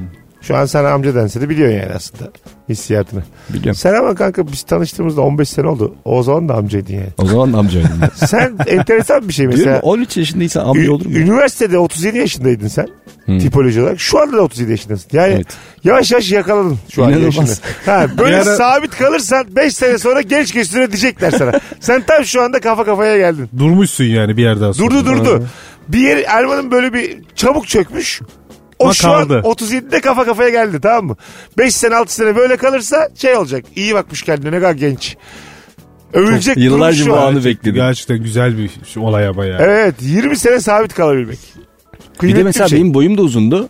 Şu 0.47 0.57
an 0.57 0.65
sana 0.67 0.88
amca 0.91 1.15
dense 1.15 1.41
de 1.41 1.49
biliyorsun 1.49 1.76
yani 1.79 1.93
aslında 1.95 2.31
hissiyatını. 2.69 3.23
Biliyorum. 3.50 3.75
Sen 3.75 3.95
ama 3.95 4.15
kanka 4.15 4.47
biz 4.53 4.62
tanıştığımızda 4.62 5.21
15 5.21 5.49
sene 5.49 5.67
oldu. 5.69 5.95
O 6.05 6.23
zaman 6.23 6.49
da 6.49 6.55
amcaydın 6.55 6.93
yani. 6.95 7.09
O 7.19 7.26
zaman 7.26 7.53
da 7.53 7.59
amcaydım. 7.59 7.91
ben. 8.03 8.11
Sen 8.26 8.57
enteresan 8.67 9.29
bir 9.29 9.33
şey 9.33 9.47
Diyorum 9.47 9.59
mesela. 9.59 9.81
13 9.81 10.17
yaşındaysan 10.17 10.65
amca 10.67 10.81
Ü- 10.81 10.91
olur 10.91 11.07
mu? 11.07 11.12
Üniversitede 11.12 11.79
37 11.79 12.19
yaşındaydın 12.19 12.69
sen. 12.69 12.88
Hmm. 13.25 13.38
Tipoloji 13.38 13.83
olarak. 13.83 14.00
Şu 14.00 14.21
anda 14.21 14.37
da 14.37 14.43
37 14.43 14.71
yaşındasın. 14.71 15.09
Yani 15.12 15.33
Evet. 15.35 15.47
yavaş 15.85 16.12
yavaş 16.12 16.33
yakaladın 16.33 16.79
şu 16.91 17.05
an 17.05 17.11
yaşını. 17.11 17.47
Ha, 17.87 18.07
böyle 18.19 18.37
ara- 18.37 18.57
sabit 18.57 18.91
kalırsan 18.99 19.47
5 19.57 19.75
sene 19.76 19.99
sonra 19.99 20.21
genç 20.21 20.53
gösteriyor 20.53 20.91
diyecekler 20.93 21.31
sana. 21.31 21.53
sen 21.81 22.03
tam 22.07 22.25
şu 22.25 22.43
anda 22.43 22.61
kafa 22.61 22.85
kafaya 22.85 23.17
geldin. 23.19 23.49
Durmuşsun 23.59 24.05
yani 24.05 24.37
bir 24.37 24.43
yerden 24.43 24.73
sonra. 24.73 24.91
Durdu 24.91 25.07
durdu. 25.07 25.47
Bir 25.88 25.99
yer 25.99 26.25
Erman'ın 26.29 26.71
böyle 26.71 26.93
bir 26.93 27.19
çabuk 27.35 27.69
çökmüş. 27.69 28.21
O 28.78 28.92
şu 28.92 29.09
an 29.11 29.23
kaldı. 29.28 29.40
37'de 29.45 30.00
kafa 30.00 30.25
kafaya 30.25 30.49
geldi 30.49 30.80
tamam 30.80 31.04
mı? 31.06 31.16
5 31.59 31.75
sene 31.76 31.95
6 31.95 32.14
sene 32.14 32.37
böyle 32.37 32.56
kalırsa 32.56 33.09
şey 33.14 33.37
olacak. 33.37 33.64
İyi 33.76 33.95
bakmış 33.95 34.23
kendine 34.23 34.52
ne 34.52 34.61
kadar 34.61 34.73
genç. 34.75 35.16
Övülecek 36.12 36.56
Yıllarca 36.56 37.04
şu 37.04 37.11
bu 37.11 37.16
an. 37.16 37.26
anı 37.26 37.45
bekledim. 37.45 37.75
Gerçekten 37.75 38.23
güzel 38.23 38.59
bir 38.59 38.71
şu 38.95 39.00
olay 39.00 39.26
ama 39.28 39.47
ya. 39.47 39.59
Evet 39.61 39.95
20 40.00 40.37
sene 40.37 40.61
sabit 40.61 40.95
kalabilmek. 40.95 41.38
Bir 42.14 42.18
Kıymetli 42.18 42.40
de 42.40 42.45
mesela 42.45 42.68
şey. 42.68 42.78
benim 42.78 42.95
boyum 42.95 43.18
da 43.18 43.23
uzundu. 43.23 43.68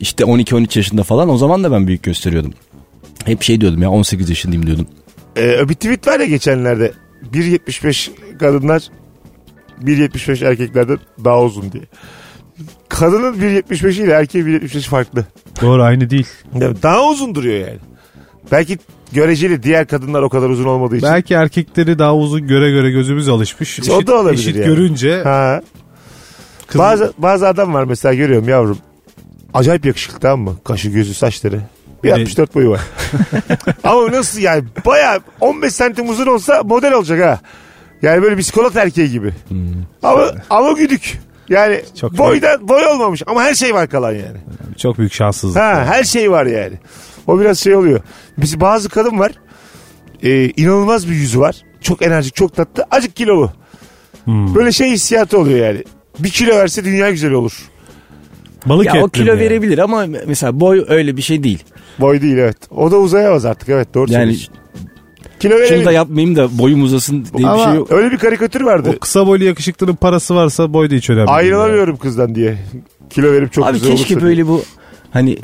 İşte 0.00 0.24
12-13 0.24 0.78
yaşında 0.78 1.02
falan 1.02 1.28
o 1.28 1.36
zaman 1.36 1.64
da 1.64 1.72
ben 1.72 1.86
büyük 1.86 2.02
gösteriyordum. 2.02 2.52
Hep 3.24 3.42
şey 3.42 3.60
diyordum 3.60 3.82
ya 3.82 3.90
18 3.90 4.28
yaşındayım 4.28 4.66
diyordum. 4.66 4.86
Ee, 5.36 5.68
bir 5.68 5.74
tweet 5.74 6.06
var 6.06 6.20
ya 6.20 6.26
geçenlerde. 6.26 6.92
1.75 7.32 8.10
kadınlar 8.38 8.82
1.75 9.84 10.48
erkeklerden 10.48 10.98
daha 11.24 11.42
uzun 11.42 11.72
diye. 11.72 11.82
Kadının 12.88 13.34
1.75 13.34 14.02
ile 14.02 14.12
erkeğin 14.12 14.46
1.75 14.46 14.80
farklı. 14.88 15.24
Doğru 15.62 15.82
aynı 15.82 16.10
değil. 16.10 16.26
Daha 16.82 17.08
uzun 17.08 17.34
duruyor 17.34 17.58
yani. 17.68 17.78
Belki 18.52 18.78
göreceli 19.12 19.62
diğer 19.62 19.86
kadınlar 19.86 20.22
o 20.22 20.28
kadar 20.28 20.48
uzun 20.48 20.64
olmadığı 20.64 20.96
için. 20.96 21.08
Belki 21.08 21.34
erkekleri 21.34 21.98
daha 21.98 22.16
uzun 22.16 22.46
göre 22.46 22.70
göre 22.70 22.90
gözümüz 22.90 23.28
alışmış. 23.28 23.78
İşte 23.78 23.92
o 23.92 24.06
da 24.06 24.14
olabilir 24.20 24.38
eşit 24.38 24.56
yani. 24.56 24.66
görünce 24.66 25.22
Ha. 25.22 25.60
kız- 26.66 26.78
Bazı, 26.78 27.12
bazı 27.18 27.48
adam 27.48 27.74
var 27.74 27.84
mesela 27.84 28.14
görüyorum 28.14 28.48
yavrum. 28.48 28.78
Acayip 29.54 29.86
yakışıklı 29.86 30.18
tamam 30.20 30.40
mı? 30.40 30.56
Kaşı 30.64 30.88
gözü 30.90 31.14
saçları. 31.14 31.60
Bir 32.04 32.08
Evet. 32.08 32.18
64 32.20 32.54
boyu 32.54 32.70
var. 32.70 32.80
Ama 33.84 34.12
nasıl 34.12 34.40
yani 34.40 34.64
baya 34.86 35.20
15 35.40 35.72
santim 35.74 36.08
uzun 36.08 36.26
olsa 36.26 36.62
model 36.62 36.92
olacak 36.92 37.20
ha. 37.22 37.40
Yani 38.02 38.22
böyle 38.22 38.38
bisiklet 38.38 38.76
erkeği 38.76 39.10
gibi. 39.10 39.32
Ama, 40.02 40.24
ama 40.50 40.72
güdük. 40.72 41.18
Yani 41.48 41.80
Çok 42.00 42.18
boyda 42.18 42.68
boy 42.68 42.86
olmamış 42.86 43.22
ama 43.26 43.42
her 43.42 43.54
şey 43.54 43.74
var 43.74 43.88
kalan 43.88 44.12
yani. 44.12 44.38
çok 44.78 44.98
büyük 44.98 45.12
şanssızlık. 45.12 45.62
Ha, 45.62 45.84
her 45.88 46.04
şey 46.04 46.30
var 46.30 46.46
yani. 46.46 46.74
O 47.26 47.40
biraz 47.40 47.58
şey 47.58 47.76
oluyor. 47.76 48.00
Biz 48.38 48.60
bazı 48.60 48.88
kadın 48.88 49.18
var. 49.18 49.32
e, 50.22 50.44
inanılmaz 50.50 51.08
bir 51.10 51.14
yüzü 51.14 51.40
var. 51.40 51.56
Çok 51.80 52.02
enerjik, 52.02 52.34
çok 52.34 52.56
tatlı. 52.56 52.86
Acık 52.90 53.16
kilolu. 53.16 53.52
Hmm. 54.24 54.54
Böyle 54.54 54.72
şey 54.72 54.90
hissiyatı 54.90 55.38
oluyor 55.38 55.66
yani. 55.66 55.84
Bir 56.18 56.28
kilo 56.30 56.50
verse 56.56 56.84
dünya 56.84 57.10
güzeli 57.10 57.36
olur. 57.36 57.70
Balık 58.66 58.86
Ya 58.94 59.02
o 59.04 59.08
kilo 59.08 59.30
yani? 59.30 59.40
verebilir 59.40 59.78
ama 59.78 60.06
mesela 60.26 60.60
boy 60.60 60.84
öyle 60.88 61.16
bir 61.16 61.22
şey 61.22 61.42
değil. 61.42 61.64
Boy 62.00 62.22
değil 62.22 62.36
evet. 62.38 62.56
O 62.70 62.90
da 62.90 62.96
uzayamaz 62.98 63.44
artık 63.44 63.68
evet 63.68 63.94
doğru 63.94 64.12
Yani 64.12 64.22
söylüyorsun. 64.22 64.54
Kilo 65.44 65.52
şunu 65.54 65.60
verebilir. 65.64 65.84
da 65.86 65.92
yapmayayım 65.92 66.36
da 66.36 66.58
boyum 66.58 66.82
uzasın 66.82 67.26
diye 67.36 67.48
Ama 67.48 67.58
bir 67.58 67.64
şey 67.64 67.74
yok. 67.74 67.92
öyle 67.92 68.10
bir 68.12 68.18
karikatür 68.18 68.60
vardı. 68.60 68.92
O 68.96 68.98
kısa 68.98 69.26
boylu 69.26 69.44
yakışıklının 69.44 69.94
parası 69.94 70.34
varsa 70.34 70.72
boy 70.72 70.90
da 70.90 70.94
hiç 70.94 71.10
önemli 71.10 71.26
değil. 71.26 71.36
Ayrılamıyorum 71.38 71.96
kızdan 71.96 72.34
diye. 72.34 72.58
Kilo 73.10 73.32
verip 73.32 73.52
çok 73.52 73.66
Abi 73.66 73.72
güzel 73.72 73.90
keşke 73.96 74.14
olursa 74.14 74.26
böyle 74.26 74.46
bu 74.48 74.62
hani 75.10 75.38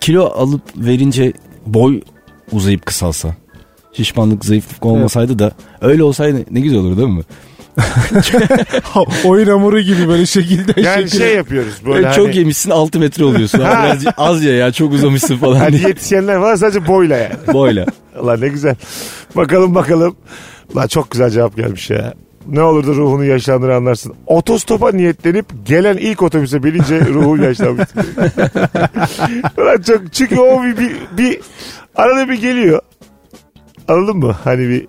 kilo 0.00 0.24
alıp 0.24 0.62
verince 0.76 1.32
boy 1.66 2.00
uzayıp 2.52 2.86
kısalsa. 2.86 3.34
Şişmanlık, 3.92 4.44
zayıflık 4.44 4.86
olmasaydı 4.86 5.38
da 5.38 5.52
öyle 5.80 6.02
olsaydı 6.02 6.44
ne 6.50 6.60
güzel 6.60 6.78
olur 6.78 6.96
değil 6.96 7.08
mi? 7.08 7.22
Oyun 9.24 9.48
hamuru 9.48 9.80
gibi 9.80 10.08
böyle 10.08 10.26
şekilde 10.26 10.74
diye. 10.74 10.86
Yani 10.86 11.02
şekil- 11.04 11.18
şey 11.18 11.34
yapıyoruz 11.34 11.74
böyle 11.86 11.94
Böyle 11.96 12.12
çok 12.14 12.26
hani, 12.26 12.36
yemişsin 12.36 12.70
6 12.70 12.98
metre 12.98 13.24
oluyorsun. 13.24 13.60
Abi 13.60 13.86
biraz 14.00 14.14
az 14.16 14.44
ya 14.44 14.54
ya 14.56 14.72
çok 14.72 14.92
uzamışsın 14.92 15.36
falan 15.36 15.56
hani 15.56 15.72
diye. 15.72 15.82
diyetisyenler 15.84 16.36
var 16.36 16.56
sadece 16.56 16.86
boyla 16.86 17.16
yani. 17.16 17.34
Boyla. 17.52 17.86
Allah 18.20 18.36
ne 18.36 18.48
güzel. 18.48 18.76
Bakalım 19.36 19.74
bakalım. 19.74 20.16
Lan 20.76 20.86
çok 20.86 21.10
güzel 21.10 21.30
cevap 21.30 21.56
gelmiş 21.56 21.90
ya. 21.90 22.14
Ne 22.48 22.62
olur 22.62 22.86
da 22.86 22.90
ruhunu 22.90 23.24
yaşlandığını 23.24 23.74
anlarsın. 23.74 24.14
Otostopa 24.26 24.92
niyetlenip 24.92 25.46
gelen 25.64 25.96
ilk 25.96 26.22
otobüse 26.22 26.62
binince 26.62 27.00
ruhu 27.06 27.36
yaşlanmış. 27.42 27.88
Ulan 29.58 29.82
çok 29.86 30.12
çünkü 30.12 30.38
o 30.40 30.62
bir, 30.62 30.76
bir, 30.76 30.90
bir 31.18 31.40
arada 31.96 32.28
bir 32.28 32.40
geliyor. 32.40 32.80
Anladın 33.88 34.16
mı? 34.16 34.36
Hani 34.44 34.68
bir 34.68 34.88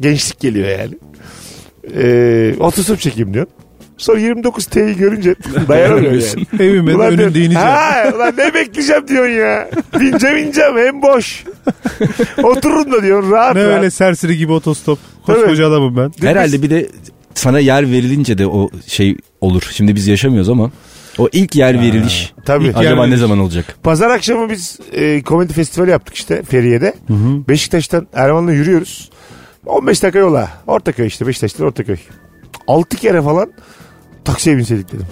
gençlik 0.00 0.40
geliyor 0.40 0.68
yani. 0.68 0.94
Ee, 1.96 2.54
otostop 2.60 3.00
çekeyim 3.00 3.34
diyorsun. 3.34 3.54
Sonra 3.98 4.18
29 4.20 4.66
T'yi 4.66 4.96
görünce 4.96 5.34
dayanamıyor 5.68 6.12
yani. 6.12 6.46
Evimin 6.62 6.94
Ulan 6.94 7.06
önünde 7.08 7.16
diyorum, 7.18 7.36
ineceğim. 7.36 7.66
Ha, 7.68 8.12
ulan 8.16 8.34
ne 8.38 8.54
bekleyeceğim 8.54 9.08
diyorsun 9.08 9.32
ya. 9.32 9.70
Bineceğim 10.00 10.36
ineceğim 10.36 10.76
hem 10.78 11.02
boş. 11.02 11.44
Otururum 12.42 12.92
da 12.92 13.02
diyorsun 13.02 13.30
rahat 13.30 13.54
Ne 13.56 13.64
rahat. 13.64 13.78
öyle 13.78 13.90
serseri 13.90 14.36
gibi 14.36 14.52
otostop. 14.52 14.98
Koskoca 15.26 15.68
adamım 15.68 15.96
ben. 15.96 16.26
Herhalde 16.28 16.62
bir 16.62 16.70
de 16.70 16.88
sana 17.34 17.58
yer 17.58 17.90
verilince 17.90 18.38
de 18.38 18.46
o 18.46 18.68
şey 18.86 19.16
olur. 19.40 19.62
Şimdi 19.72 19.94
biz 19.94 20.06
yaşamıyoruz 20.06 20.48
ama 20.48 20.70
o 21.18 21.28
ilk 21.32 21.56
yer 21.56 21.80
veriliş 21.80 22.32
tabii. 22.44 22.68
acaba 22.68 22.82
yer 22.84 22.96
ne 22.96 23.00
veriliş. 23.00 23.18
zaman 23.20 23.38
olacak? 23.38 23.76
Pazar 23.82 24.10
akşamı 24.10 24.50
biz 24.50 24.78
e, 24.92 25.22
komedi 25.22 25.52
festivali 25.52 25.90
yaptık 25.90 26.14
işte 26.14 26.42
Feriye'de. 26.42 26.94
Beşiktaş'tan 27.48 28.06
Erman'la 28.14 28.52
yürüyoruz. 28.52 29.10
15 29.66 30.02
dakika 30.02 30.18
yola. 30.18 30.48
Ortaköy 30.66 31.06
işte 31.06 31.26
Beşiktaş'tan 31.26 31.66
Ortaköy. 31.66 31.96
6 32.66 32.96
kere 32.96 33.22
falan 33.22 33.52
taksiye 34.24 34.56
binseydik 34.56 34.92
dedim. 34.92 35.06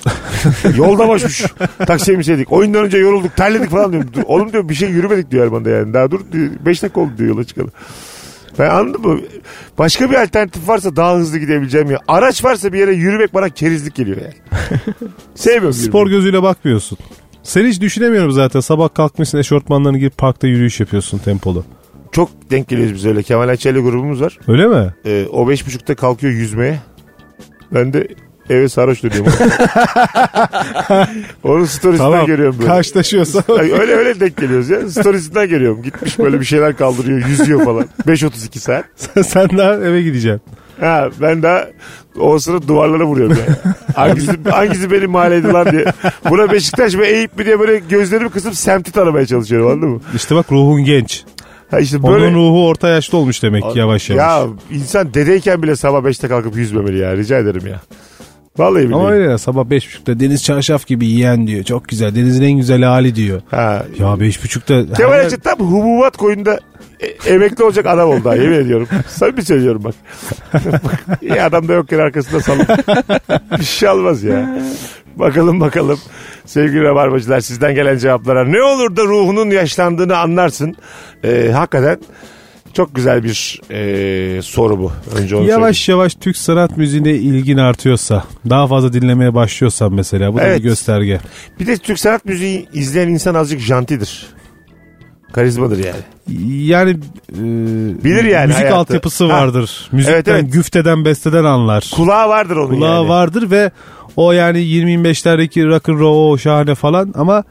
Yolda 0.77 1.09
boşmuş. 1.09 1.45
Taksiye 1.87 2.19
binseydik. 2.19 2.53
Oyundan 2.53 2.85
önce 2.85 2.99
yorulduk 2.99 3.37
terledik 3.37 3.71
falan 3.71 3.93
diyorum. 3.93 4.11
Dur, 4.13 4.23
oğlum 4.27 4.53
diyor 4.53 4.69
bir 4.69 4.75
şey 4.75 4.91
yürümedik 4.91 5.31
diyor 5.31 5.45
Erman 5.45 5.65
da 5.65 5.71
yani. 5.71 5.95
Daha 5.95 6.11
dur 6.11 6.21
5 6.67 6.83
dakika 6.83 7.01
oldu 7.01 7.11
diyor 7.19 7.29
yola 7.29 7.45
çıkalım. 7.45 7.71
Ben 8.59 8.71
anladın 8.71 9.01
mı? 9.01 9.21
Başka 9.79 10.11
bir 10.11 10.23
alternatif 10.23 10.69
varsa 10.69 10.97
daha 10.97 11.17
hızlı 11.17 11.39
gidebileceğim 11.39 11.91
ya. 11.91 11.99
Araç 12.09 12.45
varsa 12.45 12.73
bir 12.73 12.79
yere 12.79 12.93
yürümek 12.93 13.35
bana 13.35 13.49
kerizlik 13.49 13.95
geliyor 13.95 14.17
yani. 14.17 14.35
Sevmiyorum. 15.35 15.73
Spor 15.73 16.01
yürümeyi. 16.01 16.19
gözüyle 16.19 16.43
bakmıyorsun. 16.43 16.99
Seni 17.43 17.69
hiç 17.69 17.81
düşünemiyorum 17.81 18.33
zaten. 18.33 18.61
Sabah 18.61 18.95
kalkmışsın 18.95 19.39
eşortmanlarını 19.39 19.99
giyip 19.99 20.19
parkta 20.19 20.47
yürüyüş 20.47 20.81
yapıyorsun 20.81 21.19
tempolu. 21.19 21.65
Çok 22.13 22.31
denk 22.51 22.69
geliyoruz 22.69 22.95
biz 22.95 23.07
öyle. 23.07 23.23
Kemal 23.23 23.49
Ayça'yla 23.49 23.81
grubumuz 23.81 24.21
var. 24.23 24.39
Öyle 24.49 24.67
mi? 24.67 24.95
Ee, 25.07 25.27
o 25.33 25.49
beş 25.49 25.67
buçukta 25.67 25.95
kalkıyor 25.95 26.33
yüzmeye. 26.33 26.79
Ben 27.75 27.93
de 27.93 28.09
eve 28.51 28.69
sarhoş 28.69 29.03
dönüyorum. 29.03 29.33
Onun 31.45 31.65
storiesinden 31.65 32.11
Tamam. 32.11 32.27
görüyorum 32.27 32.57
böyle. 32.59 32.69
Karşılaşıyorsa. 32.69 33.43
Ay, 33.59 33.73
öyle 33.73 33.93
öyle 33.93 34.21
denk 34.21 34.37
geliyoruz 34.37 34.69
ya. 34.71 34.89
Storiesinden 34.89 35.49
görüyorum. 35.49 35.83
Gitmiş 35.83 36.19
böyle 36.19 36.41
bir 36.41 36.45
şeyler 36.45 36.77
kaldırıyor. 36.77 37.27
Yüzüyor 37.29 37.65
falan. 37.65 37.85
5.32 38.07 38.59
saat. 38.59 38.85
Sen 39.27 39.49
daha 39.59 39.75
eve 39.75 40.03
gideceksin. 40.03 40.41
Ha, 40.81 41.09
ben 41.21 41.43
daha 41.43 41.67
o 42.21 42.39
sırada 42.39 42.69
duvarlara 42.69 43.05
vuruyorum 43.05 43.37
yani. 43.47 43.75
Hangisi, 43.95 44.33
hangisi 44.51 44.91
benim 44.91 45.11
mahalleydi 45.11 45.47
lan 45.49 45.73
diye. 45.73 45.85
Buna 46.31 46.53
Beşiktaş 46.53 46.95
ve 46.95 47.09
Eyüp 47.09 47.39
mi 47.39 47.47
diye 47.47 47.61
böyle 47.61 47.79
gözlerimi 47.79 48.31
kısıp 48.31 48.55
semti 48.57 48.93
tanımaya 48.93 49.27
çalışıyorum 49.27 49.67
anladın 49.71 49.89
mı? 49.89 50.01
İşte 50.15 50.35
bak 50.35 50.53
ruhun 50.53 50.85
genç. 50.85 51.25
Ha 51.71 51.79
işte 51.81 52.03
böyle... 52.03 52.27
Onun 52.27 52.35
ruhu 52.35 52.67
orta 52.67 52.89
yaşta 52.89 53.17
olmuş 53.17 53.43
demek 53.43 53.73
ki 53.73 53.79
yavaş 53.79 54.11
yavaş. 54.11 54.23
Ya 54.23 54.47
insan 54.71 55.15
dedeyken 55.15 55.63
bile 55.63 55.77
sabah 55.77 55.99
5'te 56.03 56.29
kalkıp 56.29 56.57
yüzmemeli 56.57 56.99
ya. 56.99 57.17
Rica 57.17 57.39
ederim 57.39 57.67
ya. 57.67 57.81
Vallahi 58.59 58.85
billahi. 58.89 58.95
Ama 59.01 59.11
öyle 59.11 59.31
ya 59.31 59.39
sabah 59.39 59.65
beş 59.65 59.87
buçukta 59.89 60.21
deniz 60.21 60.45
çarşaf 60.45 60.87
gibi 60.87 61.07
yiyen 61.07 61.47
diyor. 61.47 61.65
Çok 61.65 61.89
güzel. 61.89 62.15
Denizin 62.15 62.43
en 62.43 62.53
güzel 62.53 62.83
hali 62.83 63.15
diyor. 63.15 63.41
Ha. 63.51 63.83
Ya 63.99 64.21
beş 64.21 64.45
buçukta. 64.45 64.93
Kemal 64.97 65.13
her- 65.13 65.19
Ayça 65.25 65.37
tam 65.37 65.59
hububat 65.59 66.17
koyunda 66.17 66.59
e- 67.01 67.33
emekli 67.35 67.65
olacak 67.65 67.87
adam 67.87 68.09
oldu 68.09 68.29
yemin 68.43 68.59
ediyorum. 68.59 68.89
Samimi 69.09 69.43
söylüyorum 69.45 69.85
bak. 69.85 69.95
İyi 71.23 71.43
adam 71.43 71.69
da 71.69 71.73
yokken 71.73 71.99
arkasında 71.99 72.41
salın. 72.41 72.67
Bir 73.59 73.65
şey 73.65 73.89
olmaz 73.89 74.23
ya. 74.23 74.59
Bakalım 75.19 75.61
bakalım 75.61 75.99
sevgili 76.47 76.83
rabarbacılar 76.83 77.41
sizden 77.41 77.75
gelen 77.75 77.99
cevaplara 77.99 78.45
ne 78.45 78.63
olur 78.63 78.97
da 78.97 79.03
ruhunun 79.05 79.51
yaşlandığını 79.51 80.17
anlarsın. 80.19 80.77
Ee, 81.25 81.51
hakikaten 81.55 81.99
çok 82.73 82.95
güzel 82.95 83.25
bir 83.25 83.61
e, 83.71 84.43
soru 84.43 84.79
bu. 84.79 84.93
Önce 85.17 85.37
onu 85.37 85.47
Yavaş 85.49 85.89
yavaş 85.89 86.15
Türk 86.15 86.37
sanat 86.37 86.77
müziğine 86.77 87.13
ilgin 87.13 87.57
artıyorsa, 87.57 88.25
daha 88.51 88.67
fazla 88.67 88.93
dinlemeye 88.93 89.35
başlıyorsan 89.35 89.93
mesela 89.93 90.33
bu 90.35 90.39
da 90.39 90.43
Evet. 90.43 90.59
bir 90.59 90.63
gösterge. 90.63 90.99
söyleyeyim. 91.01 91.21
Bir 91.61 91.67
de 91.67 91.77
Türk 91.77 91.99
sanat 91.99 92.25
müziği 92.25 92.69
izleyen 92.73 93.09
insan 93.09 93.35
azıcık 93.35 93.61
jantidir. 93.61 94.27
Karizmadır 95.33 95.79
yani. 95.85 96.01
Yani 96.67 96.91
e, 97.33 97.37
Bilir 98.05 98.25
yani 98.25 98.47
müzik 98.47 98.61
hayatı. 98.63 98.77
altyapısı 98.77 99.25
Ha. 99.25 99.31
vardır. 99.41 99.89
Müzikten, 99.93 100.15
Evet, 100.15 100.29
evet. 100.29 100.53
güfteden, 100.53 101.05
besteden 101.05 101.45
anlar. 101.45 101.91
Kulağı 101.97 102.29
vardır 102.29 102.57
onun 102.57 102.75
Kulağı 102.75 102.97
yani. 102.97 103.09
vardır 103.09 103.51
ve 103.51 103.71
o 104.19 104.33
yani 104.33 104.59
20-25'lerdeki 104.59 105.67
rock 105.67 105.89
and 105.89 105.99
roll 106.01 106.31
o 106.33 106.39
şahane 106.39 106.75
falan 106.75 107.13
ama 107.17 107.45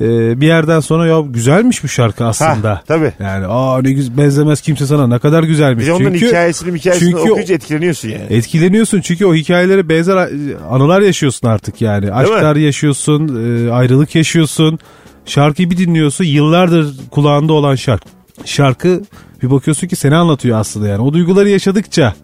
e, 0.00 0.40
bir 0.40 0.46
yerden 0.46 0.80
sonra 0.80 1.06
ya 1.06 1.20
güzelmiş 1.20 1.84
bu 1.84 1.88
şarkı 1.88 2.24
aslında. 2.24 2.70
Ha, 2.70 2.82
tabii. 2.86 3.12
Yani 3.20 3.46
aa 3.46 3.82
ne 3.82 3.92
güzel 3.92 4.16
benzemez 4.18 4.60
kimse 4.60 4.86
sana 4.86 5.06
ne 5.06 5.18
kadar 5.18 5.42
güzelmiş. 5.42 5.86
Bir 5.86 5.90
onların 5.90 6.12
çünkü 6.12 6.26
hikayesini 6.26 6.78
hikayesini 6.78 7.10
çünkü- 7.10 7.30
okuyunca 7.30 7.54
etkileniyorsun 7.54 8.08
yani. 8.08 8.26
etkileniyorsun 8.30 9.00
çünkü 9.00 9.26
o 9.26 9.34
hikayelere 9.34 9.88
benzer 9.88 10.28
anılar 10.70 11.00
yaşıyorsun 11.00 11.48
artık 11.48 11.80
yani. 11.82 12.12
Aşklar 12.12 12.56
yaşıyorsun, 12.56 13.28
e, 13.28 13.72
ayrılık 13.72 14.14
yaşıyorsun. 14.14 14.78
Şarkıyı 15.26 15.70
bir 15.70 15.76
dinliyorsun 15.76 16.24
yıllardır 16.24 16.96
kulağında 17.10 17.52
olan 17.52 17.74
şarkı. 17.74 18.08
Şarkı 18.44 19.02
bir 19.42 19.50
bakıyorsun 19.50 19.88
ki 19.88 19.96
seni 19.96 20.16
anlatıyor 20.16 20.58
aslında 20.60 20.88
yani. 20.88 21.02
O 21.02 21.12
duyguları 21.12 21.48
yaşadıkça 21.48 22.14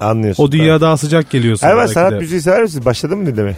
Anlıyorsun. 0.00 0.44
o 0.44 0.52
dünya 0.52 0.80
daha 0.80 0.96
sıcak 0.96 1.30
geliyorsun. 1.30 1.66
Erman 1.66 1.80
belki 1.82 1.94
sanat 1.94 2.12
de. 2.12 2.16
müziği 2.18 2.40
sever 2.40 2.62
misin? 2.62 2.84
Başladın 2.84 3.18
mı 3.18 3.26
dinlemeye? 3.26 3.56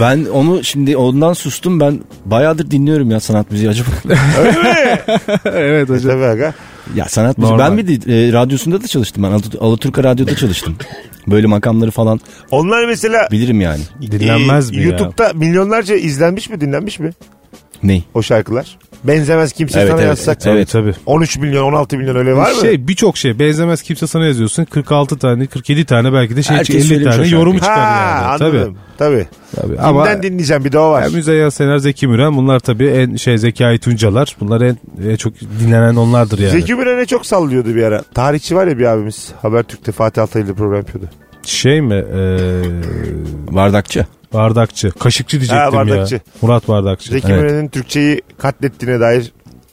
Ben 0.00 0.24
onu 0.24 0.64
şimdi 0.64 0.96
ondan 0.96 1.32
sustum 1.32 1.80
ben 1.80 2.00
bayağıdır 2.24 2.70
dinliyorum 2.70 3.10
ya 3.10 3.20
sanat 3.20 3.50
müziği 3.50 3.70
acaba. 3.70 3.88
evet 5.44 5.88
hocam. 5.88 6.12
Tabii 6.12 6.24
aga. 6.24 6.54
ya 6.94 7.04
sanat 7.04 7.38
müziği 7.38 7.52
Normal. 7.52 7.70
ben 7.70 7.78
bir 7.78 7.86
de 8.06 8.28
e, 8.28 8.32
radyosunda 8.32 8.82
da 8.82 8.86
çalıştım 8.86 9.22
ben 9.22 9.28
Alat- 9.30 9.58
Alaturka 9.60 10.04
Radyo'da 10.04 10.36
çalıştım. 10.36 10.76
Böyle 11.26 11.46
makamları 11.46 11.90
falan 11.90 12.20
Onlar 12.50 12.84
mesela 12.84 13.28
bilirim 13.30 13.60
yani. 13.60 13.80
Dinlenmez 14.00 14.68
e, 14.72 14.76
mi 14.76 14.82
ya? 14.82 14.88
YouTube'da 14.88 15.32
milyonlarca 15.34 15.94
izlenmiş 15.94 16.50
mi 16.50 16.60
dinlenmiş 16.60 16.98
mi 16.98 17.10
Ney? 17.82 18.04
o 18.14 18.22
şarkılar? 18.22 18.78
Benzemez 19.04 19.52
kimse 19.52 19.80
Evet, 19.80 19.90
sana 19.90 20.00
evet, 20.00 20.08
yazsak. 20.10 20.46
evet. 20.46 20.68
Tabii. 20.70 20.94
13 21.06 21.38
milyon 21.38 21.64
16 21.64 21.98
milyon 21.98 22.16
öyle 22.16 22.36
var 22.36 22.50
mı? 22.52 22.60
Şey 22.60 22.88
birçok 22.88 23.16
şey 23.16 23.38
benzemez 23.38 23.82
kimse 23.82 24.06
sana 24.06 24.26
yazıyorsun 24.26 24.64
46 24.64 25.18
tane 25.18 25.46
47 25.46 25.84
tane 25.84 26.12
belki 26.12 26.36
de 26.36 26.42
şey 26.42 26.56
Herkes 26.56 26.76
50 26.76 26.84
söylemiş 26.84 27.16
tane 27.16 27.26
o 27.26 27.38
yorumu 27.38 27.58
şarkıyı. 27.58 27.74
çıkar 27.74 27.94
ha 27.94 28.10
yani. 28.22 28.24
anladım. 28.26 28.76
Tabii. 28.98 29.26
Tabii. 29.56 29.68
Kimden 29.76 29.82
Ama 29.84 30.22
dinleyeceğim 30.22 30.64
bir 30.64 30.72
de 30.72 30.78
o 30.78 30.90
var. 30.90 31.02
ya 31.02 31.08
Müzeyyen 31.08 31.48
Sener, 31.48 31.78
Zeki 31.78 32.06
Müren 32.06 32.36
bunlar 32.36 32.60
tabii 32.60 32.86
en 32.86 33.16
şey 33.16 33.38
Zekai 33.38 33.78
Tuncalar. 33.78 34.36
Bunlar 34.40 34.60
en, 34.60 34.76
en 35.10 35.16
çok 35.16 35.32
dinlenen 35.60 35.96
onlardır 35.96 36.38
yani. 36.38 36.50
Zeki 36.50 36.74
Müren'e 36.74 37.06
çok 37.06 37.26
sallıyordu 37.26 37.74
bir 37.74 37.82
ara. 37.82 38.02
Tarihçi 38.14 38.56
var 38.56 38.66
ya 38.66 38.78
bir 38.78 38.84
abimiz. 38.84 39.28
Habertürk'te 39.42 39.92
Fatih 39.92 40.22
Altaylı'da 40.22 40.54
program 40.54 40.76
yapıyordu. 40.76 41.08
Şey 41.42 41.80
mi? 41.80 41.94
Ee, 41.94 42.62
Bardakçı. 43.50 44.06
bardakçı. 44.34 44.90
Kaşıkçı 44.90 45.36
diyecektim 45.40 45.58
Ha, 45.64 45.72
bardakçı. 45.72 46.14
ya. 46.14 46.20
Murat 46.42 46.68
Bardakçı. 46.68 47.10
Zeki 47.12 47.26
Evet. 47.32 47.42
Müren'in 47.42 47.68
Türkçeyi 47.68 48.22
katlettiğine 48.38 49.00
dair 49.00 49.32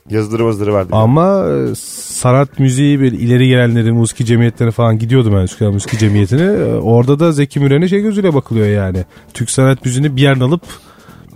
yazıları 0.09 0.43
mazıları 0.43 0.73
vardı. 0.73 0.89
Ama 0.91 1.45
e, 1.49 1.75
sanat 1.75 2.59
müziği 2.59 2.99
bir 2.99 3.11
ileri 3.11 3.47
gelenlerin 3.47 3.95
musiki 3.95 4.25
cemiyetlerine 4.25 4.71
falan 4.71 4.99
gidiyordum 4.99 5.33
ben 5.35 5.41
Üsküdar 5.43 5.69
Musiki 5.71 5.97
Cemiyeti'ne. 5.97 6.43
E, 6.43 6.73
Orada 6.75 7.19
da 7.19 7.31
Zeki 7.31 7.59
Müren'e 7.59 7.87
şey 7.87 8.01
gözüyle 8.01 8.33
bakılıyor 8.33 8.67
yani. 8.67 9.05
Türk 9.33 9.49
sanat 9.49 9.85
müziğini 9.85 10.15
bir 10.15 10.21
yerden 10.21 10.41
alıp 10.41 10.61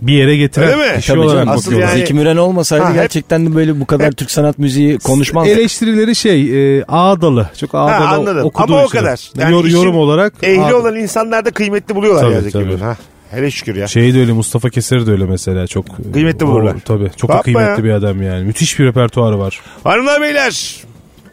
bir 0.06 0.12
yere 0.12 0.36
getiren 0.36 0.68
Öyle 0.78 0.90
mi? 0.92 0.96
kişi 0.96 1.08
Tabii 1.08 1.20
olarak 1.20 1.32
canım. 1.44 1.48
Asıl 1.48 1.66
bakıyorlar. 1.70 1.88
yani- 1.88 1.98
Zeki 1.98 2.14
Müren 2.14 2.36
olmasaydı 2.36 2.84
Ha, 2.84 2.88
hep- 2.90 2.96
gerçekten 2.96 3.46
de 3.46 3.54
böyle 3.54 3.80
bu 3.80 3.86
kadar 3.86 4.06
hep- 4.06 4.16
Türk 4.16 4.30
sanat 4.30 4.58
müziği 4.58 4.98
konuşmaz. 4.98 5.48
Eleştirileri 5.48 6.14
şey 6.16 6.78
e, 6.78 6.84
ağdalı. 6.88 7.50
Çok 7.60 7.74
ağdalı 7.74 8.08
anladım. 8.08 8.44
okuduğu 8.46 8.72
Ama 8.74 8.82
o 8.82 8.86
için. 8.86 8.98
kadar. 8.98 9.30
Yani 9.38 9.52
Yor- 9.52 9.64
işin 9.64 9.76
yorum 9.76 9.96
olarak. 9.96 10.32
Ehli 10.42 10.60
ağdalı. 10.62 10.76
olan 10.80 10.96
insanlar 10.96 11.44
da 11.44 11.50
kıymetli 11.50 11.94
buluyorlar 11.94 12.22
Tabii, 12.22 12.34
ya 12.34 12.40
Zeki 12.40 12.52
tabii. 12.52 12.64
Müren. 12.64 12.78
Ha. 12.78 12.96
Hele 13.30 13.50
şükür 13.50 13.76
ya. 13.76 13.86
Şey 13.86 14.14
de 14.14 14.20
öyle 14.20 14.32
Mustafa 14.32 14.70
Keser 14.70 15.06
de 15.06 15.10
öyle 15.10 15.24
mesela 15.24 15.66
çok 15.66 15.86
Kıymetli 16.12 16.44
o- 16.44 16.48
bulurlar. 16.48 16.74
tabii 16.84 17.10
çok 17.16 17.30
da 17.30 17.34
Yapma 17.34 17.42
kıymetli 17.42 17.70
ya. 17.80 17.84
bir 17.84 17.90
adam 17.90 18.22
yani. 18.22 18.44
Müthiş 18.44 18.78
bir 18.78 18.84
repertuarı 18.84 19.38
var. 19.38 19.60
Hanımlar 19.84 20.20
beyler 20.22 20.76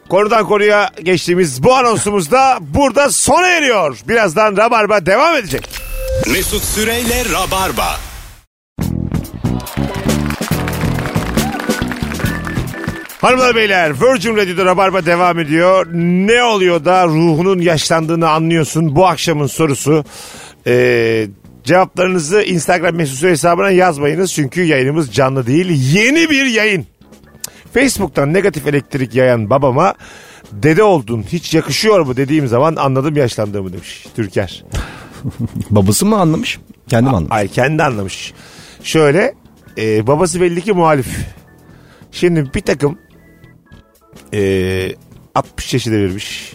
konudan 0.10 0.46
konuya 0.46 0.90
geçtiğimiz 1.04 1.64
bu 1.64 1.74
anonsumuz 1.76 2.32
da 2.32 2.58
burada 2.62 3.10
sona 3.12 3.48
eriyor. 3.48 3.98
Birazdan 4.10 4.58
Rabarba 4.58 5.06
devam 5.06 5.36
edecek. 5.36 5.70
Mesut 6.32 6.64
Süreyle 6.64 7.24
Rabarba. 7.34 7.88
Hanımlar 13.22 13.56
beyler 13.56 13.94
Virgin 14.02 14.38
Radio'da 14.38 14.66
Rabarba 14.66 15.06
devam 15.06 15.40
ediyor. 15.40 15.88
Ne 15.94 16.44
oluyor 16.44 16.86
da 16.86 17.08
ruhunun 17.08 17.60
yaşlandığını 17.60 18.30
anlıyorsun 18.30 18.96
bu 18.96 19.08
akşamın 19.08 19.48
sorusu. 19.48 20.06
Ee, 20.68 21.28
cevaplarınızı 21.64 22.42
Instagram 22.42 22.96
mesut 22.96 23.24
hesabına 23.24 23.70
yazmayınız. 23.72 24.34
Çünkü 24.34 24.64
yayınımız 24.64 25.12
canlı 25.12 25.48
değil. 25.48 25.94
Yeni 25.94 26.30
bir 26.30 26.46
yayın. 26.46 26.86
Facebook'tan 27.74 28.34
negatif 28.34 28.68
elektrik 28.68 29.16
yayan 29.16 29.50
babama 29.50 29.94
dede 30.52 30.84
oldun 30.84 31.26
hiç 31.32 31.54
yakışıyor 31.54 32.00
mu 32.00 32.18
dediğim 32.18 32.48
zaman 32.48 32.76
anladım 32.76 33.16
yaşlandığımı 33.16 33.74
demiş 33.74 34.08
Türker. 34.16 34.64
Babası 35.70 36.06
mı 36.06 36.20
anlamış? 36.20 36.60
Kendi 36.88 37.04
mi 37.04 37.16
anlamış? 37.16 37.32
Ay 37.32 37.48
kendi 37.48 37.84
anlamış. 37.84 38.34
Şöyle 38.84 39.34
e, 39.78 40.08
babası 40.08 40.42
belli 40.42 40.62
ki 40.62 40.74
muhalif. 40.74 41.08
Şimdi 42.12 42.54
bir 42.54 42.62
takım 42.62 42.98
e, 44.34 44.96
60 45.36 45.74
yaşı 45.74 45.92
devirmiş 45.92 46.54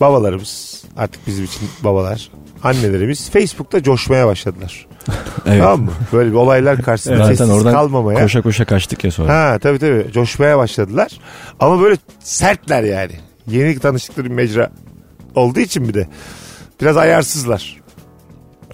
babalarımız 0.00 0.84
artık 0.96 1.26
bizim 1.26 1.44
için 1.44 1.68
babalar 1.84 2.30
annelerimiz 2.62 3.30
Facebook'ta 3.30 3.82
coşmaya 3.82 4.26
başladılar. 4.26 4.86
Evet. 5.46 5.60
Tamam 5.62 5.80
mı? 5.82 5.90
Böyle 6.12 6.30
bir 6.30 6.34
olaylar 6.36 6.82
karşısında 6.82 7.16
Zaten 7.16 7.28
sessiz 7.34 7.50
oradan 7.50 7.72
kalmamaya. 7.72 8.20
koşa 8.20 8.42
koşa 8.42 8.64
kaçtık 8.64 9.04
ya 9.04 9.10
sonra. 9.10 9.34
Ha 9.52 9.58
tabii 9.58 9.78
tabii 9.78 10.12
coşmaya 10.12 10.58
başladılar. 10.58 11.12
Ama 11.60 11.80
böyle 11.80 11.96
sertler 12.20 12.82
yani. 12.82 13.12
Yeni 13.46 13.78
tanıştıkları 13.78 14.26
bir 14.26 14.34
mecra 14.34 14.70
olduğu 15.34 15.60
için 15.60 15.88
bir 15.88 15.94
de 15.94 16.08
biraz 16.80 16.96
ayarsızlar. 16.96 17.80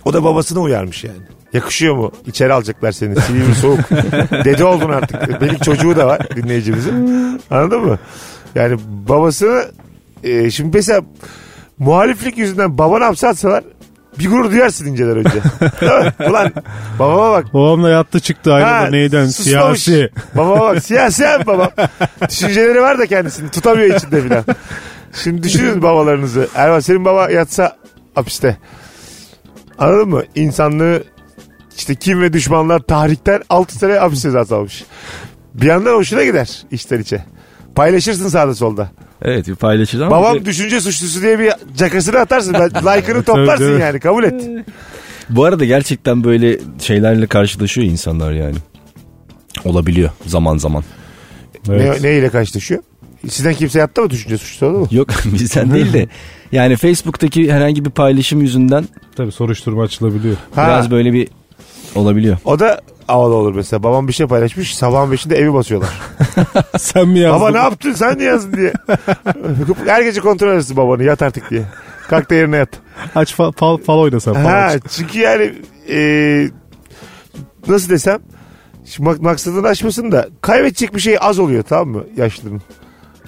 O 0.05 0.13
da 0.13 0.25
babasını 0.25 0.61
uyarmış 0.61 1.05
yani. 1.05 1.23
Yakışıyor 1.57 1.95
mu? 1.97 2.13
İçeri 2.27 2.53
alacaklar 2.53 2.93
seni. 2.93 3.21
Silivri 3.21 3.55
soğuk. 3.55 3.81
Dede 4.45 4.65
oldun 4.65 4.91
artık. 4.91 5.41
Benim 5.41 5.59
çocuğu 5.59 5.97
da 5.97 6.07
var 6.07 6.29
dinleyicimizin. 6.37 7.41
Anladın 7.51 7.81
mı? 7.81 7.99
Yani 8.55 8.79
babasını 9.09 9.65
e, 10.25 10.51
şimdi 10.51 10.77
mesela 10.77 11.01
muhaliflik 11.79 12.39
yüzünden 12.39 12.79
babana 12.79 13.07
hapse 13.07 13.29
atsalar 13.29 13.65
bir 14.19 14.31
gurur 14.31 14.51
duyarsın 14.51 14.87
inceler 14.87 15.17
önce. 15.17 15.41
Ulan 16.31 16.53
babama 16.99 17.31
bak 17.33 17.55
Babamla 17.55 17.89
yattı 17.91 18.21
çıktı 18.21 18.53
ayrıldı 18.55 18.93
neyden 18.93 19.27
susmamış. 19.27 19.83
siyasi. 19.83 20.11
Babama 20.37 20.61
bak 20.61 20.85
siyasi 20.85 21.29
abi 21.29 21.47
babam. 21.47 21.71
Düşünceleri 22.29 22.81
var 22.83 22.99
da 22.99 23.07
kendisini 23.07 23.51
tutamıyor 23.51 23.97
içinde 23.97 24.23
filan. 24.23 24.45
Şimdi 25.25 25.43
düşünün 25.43 25.83
babalarınızı. 25.83 26.49
Erman 26.55 26.81
senin 26.81 27.05
baba 27.05 27.31
yatsa 27.31 27.77
hapiste. 28.15 28.57
Anladın 29.79 30.09
mı? 30.09 30.23
İnsanlığı 30.35 31.05
işte 31.77 31.95
kim 31.95 32.23
ve 32.23 32.33
düşmanlar 32.33 32.79
tahrikten 32.79 33.43
6 33.51 33.79
sene 33.79 33.93
hapis 33.93 34.23
cezası 34.23 34.57
almış. 34.57 34.85
Bir 35.55 35.67
yandan 35.67 35.95
hoşuna 35.95 36.25
gider 36.25 36.63
içten 36.71 37.01
içe. 37.01 37.25
Paylaşırsın 37.75 38.29
sağda 38.29 38.55
solda. 38.55 38.91
Evet 39.23 39.49
bir 39.49 39.55
paylaşır 39.55 40.01
ama 40.01 40.11
Babam 40.17 40.35
bir 40.37 40.45
düşünce 40.45 40.81
suçlusu 40.81 41.23
diye 41.23 41.39
bir 41.39 41.53
cakasını 41.77 42.19
atarsın. 42.19 42.55
Like'ını 42.75 43.23
toplarsın 43.23 43.79
yani 43.79 44.01
kabul 44.01 44.25
et. 44.25 44.49
bu 45.31 45.45
arada 45.45 45.65
gerçekten 45.65 46.25
böyle 46.25 46.59
şeylerle 46.83 47.27
karşılaşıyor 47.27 47.87
insanlar 47.87 48.33
yani. 48.33 48.57
Olabiliyor 49.65 50.11
zaman 50.27 50.57
zaman. 50.57 50.85
Evet. 51.69 52.03
Ne, 52.03 52.11
ne 52.11 52.19
ile 52.19 52.29
karşılaşıyor? 52.29 52.83
Sizden 53.29 53.55
kimse 53.55 53.79
yattı 53.79 54.03
mı 54.03 54.11
düşünce 54.11 54.39
suçlusu 54.39 54.67
oldu 54.67 54.79
mu? 54.79 54.89
Yok 54.91 55.09
bizden 55.25 55.75
değil 55.75 55.93
de 55.93 56.09
yani 56.53 56.77
Facebook'taki 56.77 57.53
herhangi 57.53 57.85
bir 57.85 57.91
paylaşım 57.91 58.41
yüzünden 58.41 58.85
Tabii 59.17 59.33
soruşturma 59.33 59.83
açılabiliyor. 59.83 60.37
Ha. 60.55 60.67
biraz 60.67 60.91
böyle 60.91 61.13
bir 61.13 61.29
olabiliyor. 61.97 62.37
O 62.45 62.59
da 62.59 62.81
havalı 63.07 63.35
olur 63.35 63.55
mesela. 63.55 63.83
Babam 63.83 64.09
bir 64.09 64.13
şey 64.13 64.27
paylaşmış. 64.27 64.77
Sabahın 64.77 65.13
beşinde 65.13 65.37
evi 65.37 65.55
basıyorlar. 65.55 65.91
Sen 66.79 67.09
mi 67.09 67.19
yazdın? 67.19 67.41
Baba 67.41 67.51
ne 67.51 67.59
yaptın 67.59 67.93
sen 67.93 68.19
niye 68.19 68.29
yazdın 68.29 68.57
diye. 68.57 68.73
Her 69.87 70.03
gece 70.03 70.21
kontrol 70.21 70.49
edersin 70.53 70.77
babanı 70.77 71.03
yat 71.05 71.23
artık 71.23 71.51
diye. 71.51 71.63
Kalk 72.09 72.31
da 72.31 72.35
yerine 72.35 72.57
yat. 72.57 72.69
Aç 73.15 73.35
fal, 73.35 73.53
fal, 73.53 73.77
fal 73.77 73.99
oynasan. 73.99 74.35
Fal 74.35 74.43
Ha, 74.43 74.51
aç. 74.57 74.83
çünkü 74.91 75.19
yani 75.19 75.53
e, 75.91 75.99
nasıl 77.69 77.91
desem 77.91 78.19
mak- 78.99 79.23
maksadını 79.23 79.69
aşmasın 79.69 80.13
da 80.13 80.29
kaybedecek 80.41 80.95
bir 80.95 81.01
şey 81.01 81.17
az 81.21 81.39
oluyor 81.39 81.63
tamam 81.63 81.89
mı 81.89 82.05
yaşlının. 82.17 82.63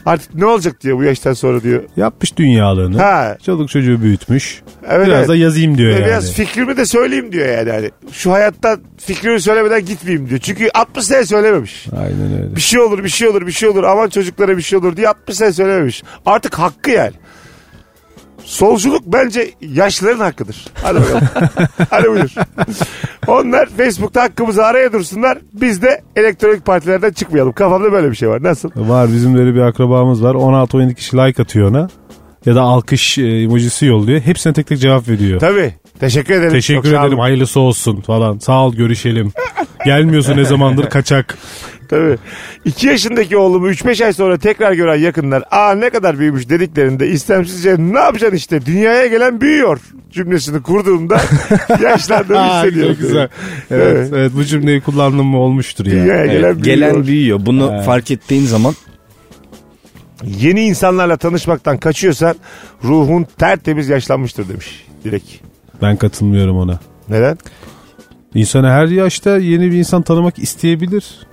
Artık 0.06 0.34
ne 0.34 0.46
olacak 0.46 0.80
diyor 0.80 0.98
bu 0.98 1.02
yaştan 1.02 1.32
sonra 1.32 1.62
diyor. 1.62 1.82
Yapmış 1.96 2.36
dünyalığını. 2.36 2.98
Ha, 2.98 3.36
Çoluk 3.46 3.68
çocuğu 3.68 4.02
büyütmüş. 4.02 4.62
evet, 4.88 5.06
Biraz 5.06 5.18
evet. 5.18 5.28
da 5.28 5.36
yazayım 5.36 5.78
diyor 5.78 5.90
Ve 5.90 5.94
yani. 5.94 6.06
Biraz 6.06 6.32
fikrimi 6.32 6.76
de 6.76 6.86
söyleyeyim 6.86 7.32
diyor 7.32 7.48
yani. 7.48 7.70
Hani 7.70 7.90
şu 8.12 8.32
hayattan 8.32 8.80
fikrimi 8.98 9.40
söylemeden 9.40 9.84
gitmeyeyim 9.84 10.28
diyor. 10.28 10.40
Çünkü 10.40 10.68
60 10.74 11.04
sene 11.04 11.24
söylememiş. 11.26 11.86
Aynen 11.96 12.42
öyle. 12.42 12.56
Bir 12.56 12.60
şey 12.60 12.80
olur, 12.80 13.04
bir 13.04 13.08
şey 13.08 13.28
olur, 13.28 13.46
bir 13.46 13.52
şey 13.52 13.68
olur. 13.68 13.84
Aman 13.84 14.08
çocuklara 14.08 14.56
bir 14.56 14.62
şey 14.62 14.78
olur 14.78 14.96
diye 14.96 15.08
60 15.08 15.36
sene 15.36 15.52
söylememiş. 15.52 16.02
Artık 16.26 16.54
hakkı 16.58 16.90
yani. 16.90 17.12
Solculuk 18.48 19.02
bence 19.06 19.50
yaşlıların 19.60 20.18
hakkıdır. 20.20 20.64
Hadi 20.82 21.00
bakalım. 21.00 21.22
Hadi 21.90 22.08
buyur. 22.10 22.34
Onlar 23.26 23.68
Facebook'ta 23.76 24.22
hakkımızı 24.22 24.64
araya 24.64 24.92
dursunlar. 24.92 25.38
Biz 25.52 25.82
de 25.82 26.02
elektronik 26.16 26.66
partilerden 26.66 27.10
çıkmayalım. 27.10 27.52
Kafamda 27.52 27.92
böyle 27.92 28.10
bir 28.10 28.16
şey 28.16 28.28
var. 28.28 28.42
Nasıl? 28.42 28.70
Var 28.76 29.08
bizim 29.12 29.36
öyle 29.38 29.54
bir 29.54 29.60
akrabamız 29.60 30.22
var. 30.24 30.34
16-17 30.34 30.94
kişi 30.94 31.16
like 31.16 31.42
atıyor 31.42 31.70
ona. 31.70 31.88
Ya 32.46 32.54
da 32.54 32.60
alkış 32.62 33.18
e, 33.18 33.22
emojisi 33.26 33.86
yolluyor. 33.86 34.20
Hepsine 34.20 34.52
tek 34.52 34.66
tek 34.66 34.78
cevap 34.80 35.08
veriyor. 35.08 35.40
Tabii. 35.40 35.74
Teşekkür 36.00 36.34
ederim. 36.34 36.52
Teşekkür 36.52 36.90
Çok 36.90 37.00
ederim 37.00 37.18
hayırlısı 37.18 37.60
olsun 37.60 38.00
falan. 38.00 38.38
Sağ 38.38 38.66
ol 38.66 38.74
görüşelim. 38.74 39.32
Gelmiyorsun 39.84 40.36
ne 40.36 40.44
zamandır 40.44 40.84
kaçak. 40.90 41.38
Tabii. 41.88 42.18
2 42.64 42.86
yaşındaki 42.86 43.36
oğlumu 43.36 43.70
3-5 43.70 44.04
ay 44.04 44.12
sonra 44.12 44.38
tekrar 44.38 44.72
gören 44.72 44.96
yakınlar 44.98 45.44
aa 45.50 45.74
ne 45.74 45.90
kadar 45.90 46.18
büyümüş 46.18 46.48
dediklerinde 46.48 47.08
istemsizce 47.08 47.76
ne 47.78 47.98
yapacaksın 47.98 48.36
işte 48.36 48.66
dünyaya 48.66 49.06
gelen 49.06 49.40
büyüyor 49.40 49.80
cümlesini 50.10 50.62
kurduğumda 50.62 51.20
yaşlandığımı 51.82 52.44
hissediyorum. 52.54 52.94
çok 52.94 53.02
güzel. 53.02 53.28
Evet, 53.70 54.10
evet. 54.12 54.32
bu 54.34 54.44
cümleyi 54.44 54.80
kullandığım 54.80 55.26
mı 55.26 55.38
olmuştur 55.38 55.86
ya. 55.86 55.92
Dünyaya 55.92 56.24
Evet, 56.24 56.30
gelen 56.32 56.62
büyüyor. 56.62 56.76
gelen 56.90 57.06
büyüyor. 57.06 57.40
Bunu 57.46 57.82
fark 57.82 58.10
ettiğin 58.10 58.44
zaman 58.46 58.74
Yeni 60.24 60.60
insanlarla 60.64 61.16
tanışmaktan 61.16 61.78
kaçıyorsan 61.78 62.36
ruhun 62.84 63.26
tertemiz 63.38 63.88
yaşlanmıştır 63.88 64.48
demiş 64.48 64.86
direkt. 65.04 65.26
Ben 65.82 65.96
katılmıyorum 65.96 66.56
ona. 66.58 66.80
Neden? 67.08 67.38
İnsan 68.34 68.64
her 68.64 68.86
yaşta 68.86 69.38
yeni 69.38 69.70
bir 69.70 69.76
insan 69.76 70.02
tanımak 70.02 70.38
isteyebilir. 70.38 71.26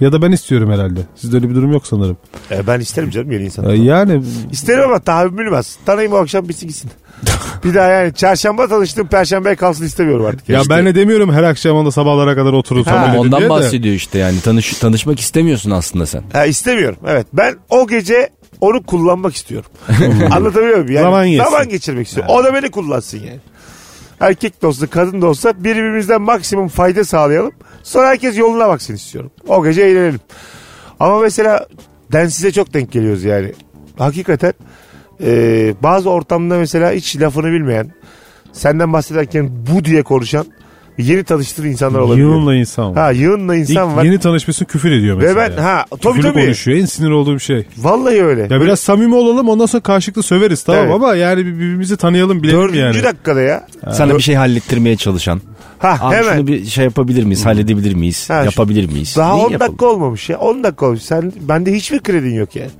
Ya 0.00 0.12
da 0.12 0.22
ben 0.22 0.32
istiyorum 0.32 0.72
herhalde. 0.72 1.00
Sizde 1.16 1.36
öyle 1.36 1.50
bir 1.50 1.54
durum 1.54 1.72
yok 1.72 1.86
sanırım. 1.86 2.16
E, 2.50 2.66
ben 2.66 2.80
isterim 2.80 3.10
canım 3.10 3.32
yeni 3.32 3.44
insan. 3.44 3.70
Ee, 3.70 3.74
Yani 3.76 4.22
İsterim 4.52 4.84
ama 4.84 4.98
tahammülüm 4.98 5.54
az. 5.54 5.78
Tanıyayım 5.86 6.12
o 6.12 6.16
akşam 6.16 6.48
bitsin 6.48 6.66
gitsin. 6.68 6.90
bir 7.64 7.74
daha 7.74 7.86
yani 7.88 8.14
çarşamba 8.14 8.68
tanıştım 8.68 9.06
perşembeye 9.08 9.54
kalsın 9.56 9.84
istemiyorum 9.84 10.26
artık. 10.26 10.48
ya 10.48 10.60
İşte. 10.60 10.74
ben 10.76 10.86
de 10.86 10.94
demiyorum 10.94 11.32
her 11.32 11.42
akşam 11.42 11.76
onda 11.76 11.90
sabahlara 11.90 12.34
kadar 12.34 12.52
oturur 12.52 12.84
Ha, 12.86 13.14
ondan 13.18 13.42
de. 13.42 13.48
bahsediyor 13.48 13.94
işte 13.94 14.18
yani 14.18 14.40
tanış, 14.40 14.72
tanışmak 14.78 15.20
istemiyorsun 15.20 15.70
aslında 15.70 16.06
sen. 16.06 16.22
Ha, 16.32 16.46
istemiyorum. 16.46 16.98
Evet. 17.06 17.26
Ben 17.32 17.54
o 17.70 17.86
gece 17.86 18.28
onu 18.60 18.82
kullanmak 18.82 19.34
istiyorum. 19.34 19.70
Anlatabiliyor 20.30 20.78
muyum? 20.78 20.92
Yani 20.92 21.02
Zaman. 21.36 21.50
Zaman 21.50 21.68
geçirmek 21.68 22.06
istiyorum. 22.06 22.34
O 22.34 22.44
da 22.44 22.54
beni 22.54 22.70
kullansın 22.70 23.18
yani. 23.18 23.40
Erkek 24.20 24.62
de 24.62 24.66
olsa 24.66 24.86
kadın 24.86 25.22
da 25.22 25.26
olsa 25.26 25.64
birbirimizden 25.64 26.22
maksimum 26.22 26.68
fayda 26.68 27.04
sağlayalım. 27.04 27.52
Sonra 27.82 28.08
herkes 28.08 28.38
yoluna 28.38 28.68
baksın 28.68 28.94
istiyorum. 28.94 29.30
O 29.48 29.64
gece 29.64 29.82
eğlenelim. 29.82 30.20
Ama 31.00 31.18
mesela 31.18 31.66
densize 32.12 32.52
çok 32.52 32.74
denk 32.74 32.92
geliyoruz 32.92 33.24
yani. 33.24 33.52
Hakikaten 33.98 34.52
e, 35.22 35.74
bazı 35.82 36.10
ortamda 36.10 36.58
mesela 36.58 36.92
hiç 36.92 37.20
lafını 37.20 37.46
bilmeyen 37.46 37.90
senden 38.52 38.92
bahsederken 38.92 39.50
bu 39.74 39.84
diye 39.84 40.02
konuşan 40.02 40.46
yeni 41.00 41.24
tanıştığın 41.24 41.64
insanlar 41.66 41.98
olabiliyor. 41.98 42.30
Yığınla 42.30 42.54
insan 42.54 42.90
var. 42.96 43.04
Ha 43.04 43.10
yığınla 43.10 43.56
insan 43.56 43.88
İlk 43.90 43.96
var. 43.96 44.04
yeni 44.04 44.18
tanışmışsın 44.18 44.64
küfür 44.64 44.92
ediyor 44.92 45.18
Ve 45.18 45.22
mesela. 45.22 45.56
ben 45.56 45.62
ha 45.62 45.84
tabii 45.90 46.00
Küfürlü 46.14 46.32
tabii. 46.32 46.44
konuşuyor. 46.44 46.78
En 46.78 46.84
sinir 46.84 47.10
olduğum 47.10 47.38
şey. 47.40 47.66
Vallahi 47.78 48.22
öyle. 48.24 48.42
Ya 48.42 48.60
biraz 48.60 48.80
samimi 48.80 49.14
olalım 49.14 49.48
ondan 49.48 49.66
sonra 49.66 49.82
karşılıklı 49.82 50.22
söveriz 50.22 50.62
tamam 50.62 50.82
Evet. 50.82 50.94
ama 50.94 51.14
yani 51.14 51.46
birbirimizi 51.46 51.96
tanıyalım 51.96 52.42
bilelim 52.42 52.58
Dördüncü 52.60 52.78
yani. 52.80 53.02
dakikada 53.02 53.40
ya. 53.40 53.66
Sana 53.92 54.14
bir 54.16 54.20
şey 54.22 54.34
hallettirmeye 54.34 54.96
çalışan. 54.96 55.40
Ha 55.78 55.98
Abi 56.00 56.14
hemen. 56.16 56.36
şunu 56.36 56.46
bir 56.46 56.64
şey 56.66 56.84
yapabilir 56.84 57.24
miyiz? 57.24 57.46
Halledebilir 57.46 57.94
miyiz? 57.94 58.30
Ha, 58.30 58.44
yapabilir 58.44 58.86
miyiz? 58.92 59.14
Daha 59.16 59.34
Neyi 59.34 59.46
10 59.46 59.50
yapalım? 59.50 59.68
dakika 59.70 59.86
olmamış 59.86 60.28
ya. 60.30 60.38
10 60.38 60.64
dakika 60.64 60.86
olmuş. 60.86 61.02
Sen 61.02 61.32
bende 61.40 61.72
hiçbir 61.74 61.98
kredin 61.98 62.34
yok 62.34 62.56
yani. 62.56 62.70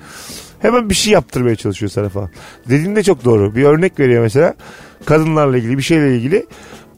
Hemen 0.58 0.90
bir 0.90 0.94
şey 0.94 1.12
yaptırmaya 1.12 1.56
çalışıyor 1.56 1.90
sana 1.90 2.08
falan. 2.08 2.30
Dediğin 2.68 2.96
de 2.96 3.02
çok 3.02 3.24
doğru. 3.24 3.54
Bir 3.54 3.64
örnek 3.64 4.00
veriyor 4.00 4.22
mesela. 4.22 4.54
Kadınlarla 5.04 5.56
ilgili 5.58 5.78
bir 5.78 5.82
şeyle 5.82 6.16
ilgili. 6.16 6.46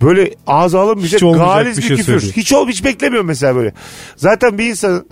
Böyle 0.03 0.31
ağza 0.47 0.81
alınmayacak 0.81 1.21
Hiç 1.23 1.37
galiz 1.37 1.77
bir 1.79 1.83
şey 1.83 1.97
küfür. 1.97 2.13
söylüyor. 2.13 2.33
Hiç 2.37 2.53
ol 2.53 2.69
hiç 2.69 2.85
beklemiyorum 2.85 3.27
mesela 3.27 3.57
böyle. 3.57 3.73
Zaten 4.17 4.59
bir 4.59 4.67
insanın 4.67 5.07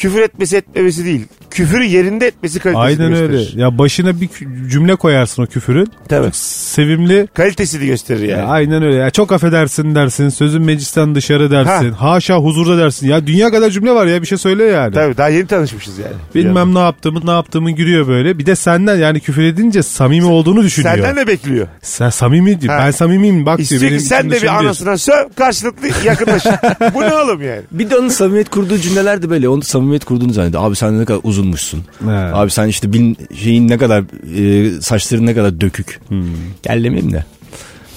küfür 0.00 0.20
etmesi 0.20 0.56
etmemesi 0.56 1.04
değil. 1.04 1.24
Küfürü 1.50 1.84
yerinde 1.84 2.26
etmesi 2.26 2.58
kalitesini 2.58 2.84
Aynen 2.84 3.08
gösterir. 3.10 3.50
öyle. 3.52 3.62
Ya 3.62 3.78
başına 3.78 4.20
bir 4.20 4.28
cümle 4.70 4.96
koyarsın 4.96 5.42
o 5.42 5.46
küfürün. 5.46 5.92
Tabii. 6.08 6.24
Çok 6.24 6.36
sevimli. 6.36 7.28
Kalitesini 7.34 7.86
gösterir 7.86 8.22
yani. 8.22 8.40
Ya 8.40 8.46
aynen 8.46 8.82
öyle. 8.82 8.96
Ya 8.96 9.10
çok 9.10 9.32
affedersin 9.32 9.94
dersin. 9.94 10.28
Sözün 10.28 10.62
meclisten 10.62 11.14
dışarı 11.14 11.50
dersin. 11.50 11.90
Haşa 11.92 12.36
huzurda 12.36 12.78
dersin. 12.78 13.08
Ya 13.08 13.26
dünya 13.26 13.50
kadar 13.50 13.70
cümle 13.70 13.92
var 13.92 14.06
ya 14.06 14.22
bir 14.22 14.26
şey 14.26 14.38
söyle 14.38 14.64
yani. 14.64 14.94
Tabii 14.94 15.16
daha 15.16 15.28
yeni 15.28 15.46
tanışmışız 15.46 15.98
yani. 15.98 16.12
Bilmem 16.34 16.74
ne 16.74 16.78
yaptığımı 16.78 17.26
ne 17.26 17.30
yaptığımı 17.30 17.70
giriyor 17.70 18.08
böyle. 18.08 18.38
Bir 18.38 18.46
de 18.46 18.56
senden 18.56 18.96
yani 18.96 19.20
küfür 19.20 19.42
edince 19.42 19.82
samimi 19.82 20.26
olduğunu 20.26 20.62
düşünüyor. 20.62 20.94
Senden 20.94 21.16
ne 21.16 21.26
bekliyor? 21.26 21.66
Sen 21.82 22.10
samimi 22.10 22.60
diyor. 22.60 22.74
Ha. 22.74 22.80
Ben 22.86 22.90
samimiyim 22.90 23.46
bak 23.46 23.58
diyor. 23.58 23.64
İstiyor 23.64 23.82
Benim 23.82 23.98
ki 23.98 24.04
sen 24.04 24.30
de 24.30 24.42
bir 24.42 24.58
anasına 24.58 24.98
söv 24.98 25.28
karşılıklı 25.36 25.88
yakınlaş. 26.04 26.44
Bu 26.94 27.00
ne 27.00 27.14
oğlum 27.14 27.42
yani? 27.42 27.62
Bir 27.72 27.90
de 27.90 27.96
onun 27.96 28.08
samimiyet 28.08 28.50
kurduğu 28.50 28.78
cümleler 28.78 29.22
de 29.22 29.30
böyle. 29.30 29.48
Onun 29.48 29.60
samimiyet 29.90 30.04
kurduğunu 30.04 30.32
zannediyor. 30.32 30.64
Abi 30.64 30.76
sen 30.76 31.00
ne 31.00 31.04
kadar 31.04 31.20
uzunmuşsun. 31.22 31.82
He. 32.04 32.10
Abi 32.10 32.50
sen 32.50 32.66
işte 32.68 32.92
bin 32.92 33.16
şeyin 33.34 33.68
ne 33.68 33.78
kadar 33.78 34.04
e, 34.38 34.80
saçların 34.80 35.26
ne 35.26 35.34
kadar 35.34 35.60
dökük. 35.60 36.00
Hmm. 36.08 36.24
Gel 36.62 36.84
demeyeyim 36.84 37.12
de. 37.12 37.24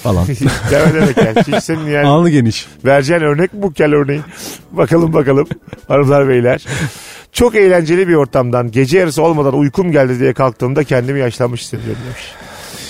Falan. 0.02 0.26
Deme 0.70 0.94
demek 0.94 1.16
yani. 1.16 1.56
Hiç 1.56 1.64
senin 1.64 1.86
yani 1.86 2.06
Alnı 2.06 2.30
geniş. 2.30 2.66
vereceğin 2.84 3.20
örnek 3.20 3.50
bu 3.52 3.72
kel 3.72 3.94
örneği. 3.94 4.20
Bakalım 4.72 5.12
bakalım 5.12 5.46
hanımlar 5.88 6.28
beyler. 6.28 6.64
Çok 7.32 7.54
eğlenceli 7.54 8.08
bir 8.08 8.14
ortamdan 8.14 8.70
gece 8.70 8.98
yarısı 8.98 9.22
olmadan 9.22 9.54
uykum 9.58 9.92
geldi 9.92 10.18
diye 10.20 10.32
kalktığımda 10.32 10.84
kendimi 10.84 11.20
yaşlanmış 11.20 11.60
hissediyorum 11.60 12.02
demiş. 12.06 12.32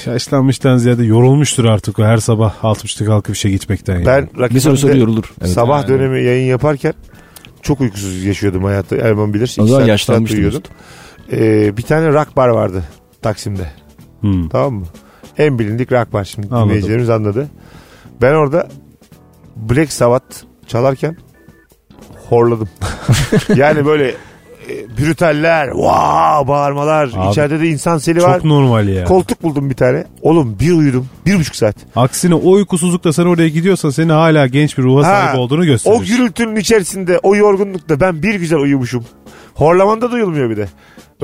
Yaşlanmıştan 0.07 0.77
ziyade 0.77 1.05
yorulmuştur 1.05 1.65
artık 1.65 1.99
o 1.99 2.05
her 2.05 2.17
sabah 2.17 2.55
60'ta 2.63 3.05
kalkıp 3.05 3.37
işe 3.37 3.51
gitmekten. 3.51 3.95
yani. 3.95 4.07
Ben 4.07 4.29
bir 4.35 4.41
rakibimde 4.41 4.77
sonra 4.77 4.95
yorulur. 4.97 5.33
Evet. 5.41 5.51
sabah 5.51 5.89
dönemi 5.89 6.25
yayın 6.25 6.47
yaparken 6.51 6.95
çok 7.65 7.81
uykusuz 7.81 8.25
yaşıyordum 8.25 8.65
hayatta. 8.65 8.97
Erman 8.97 9.35
bilir. 9.35 9.57
O 9.61 9.67
zaman 9.67 9.87
uyuyordum. 10.39 10.63
Ee, 11.33 11.77
bir 11.77 11.83
tane 11.83 12.09
rock 12.09 12.37
bar 12.37 12.49
vardı 12.49 12.85
Taksim'de. 13.23 13.71
Hmm. 14.21 14.49
Tamam 14.49 14.75
mı? 14.75 14.87
En 15.39 15.59
bilindik 15.59 15.93
rock 15.93 16.13
bar 16.13 16.25
şimdi 16.25 16.47
Anladım. 16.47 16.69
dinleyicilerimiz 16.69 17.11
anladı. 17.11 17.49
Ben 18.23 18.35
orada 18.35 18.69
Black 19.57 19.93
Sabbath 19.93 20.37
çalarken 20.67 21.17
horladım. 22.29 22.69
yani 23.57 23.87
böyle 23.87 24.15
e, 24.71 24.99
brütaller, 24.99 25.67
wow, 25.67 26.49
bağırmalar, 26.49 27.11
Abi, 27.17 27.31
içeride 27.31 27.61
de 27.61 27.69
insan 27.69 27.99
seli 27.99 28.23
var. 28.23 28.35
Çok 28.35 28.45
normal 28.45 28.89
ya. 28.89 29.05
Koltuk 29.05 29.43
buldum 29.43 29.71
bir 29.71 29.75
tane. 29.75 30.05
Oğlum 30.23 30.57
bir 30.61 30.73
uyudum. 30.73 31.07
Bir 31.27 31.39
buçuk 31.39 31.57
saat. 31.57 31.77
Aksine 31.97 32.35
o 32.35 32.51
uykusuzlukta 32.51 33.13
sen 33.13 33.25
oraya 33.27 33.49
gidiyorsan 33.49 33.91
seni 33.91 34.13
hala 34.13 34.47
genç 34.47 34.79
bir 34.79 34.83
ruha 34.83 35.07
Ha, 35.09 35.11
sahip 35.11 35.39
olduğunu 35.39 35.67
gösterir. 35.67 35.97
O 35.97 36.03
gürültünün 36.03 36.57
içerisinde, 36.57 37.19
o 37.23 37.37
yorgunlukta 37.37 38.01
ben 38.01 38.23
bir 38.23 38.35
güzel 38.35 38.59
uyumuşum. 38.59 39.05
Horlamanda 39.55 40.11
duyulmuyor 40.11 40.51
bir 40.51 40.57
de. 40.57 40.69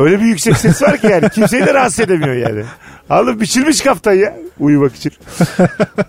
Öyle 0.01 0.21
bir 0.21 0.25
yüksek 0.25 0.57
ses 0.57 0.83
var 0.83 0.99
ki 0.99 1.07
yani. 1.07 1.29
Kimseyi 1.31 1.67
de 1.67 1.75
rahatsız 1.75 2.01
edemiyor 2.01 2.35
yani. 2.35 2.65
Anladın 3.11 3.41
biçilmiş 3.41 3.81
kaftan 3.81 4.13
ya 4.13 4.37
uyumak 4.59 4.95
için. 4.97 5.13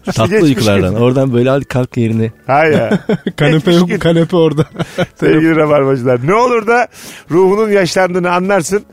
Tatlı 0.06 0.28
geçmiş 0.28 0.44
uykulardan. 0.44 0.94
gün. 0.94 1.02
Oradan 1.02 1.34
böyle 1.34 1.50
hadi 1.50 1.66
kalk 1.66 1.98
yerine. 1.98 2.32
Ha 2.48 2.66
ya. 2.66 3.00
kanepe 3.38 3.72
yok 3.72 4.02
kanepe 4.02 4.36
orada. 4.38 4.66
Sevgili 5.20 5.56
rabarbacılar. 5.56 6.28
Ne 6.28 6.34
olur 6.34 6.68
da 6.68 6.88
ruhunun 7.32 7.72
yaşlandığını 7.72 8.32
anlarsın. 8.32 8.84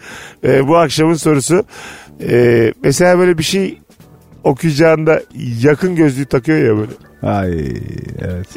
Ee, 0.45 0.69
bu 0.69 0.77
akşamın 0.77 1.15
sorusu. 1.15 1.65
Ee, 2.21 2.73
mesela 2.83 3.19
böyle 3.19 3.39
bir 3.39 3.43
şey 3.43 3.79
okuyacağında 4.45 5.23
yakın 5.63 5.97
gözlüğü 5.97 6.27
takıyor 6.27 6.59
ya 6.59 6.77
böyle. 6.77 6.93
Ay 7.23 7.53
evet. 8.23 8.57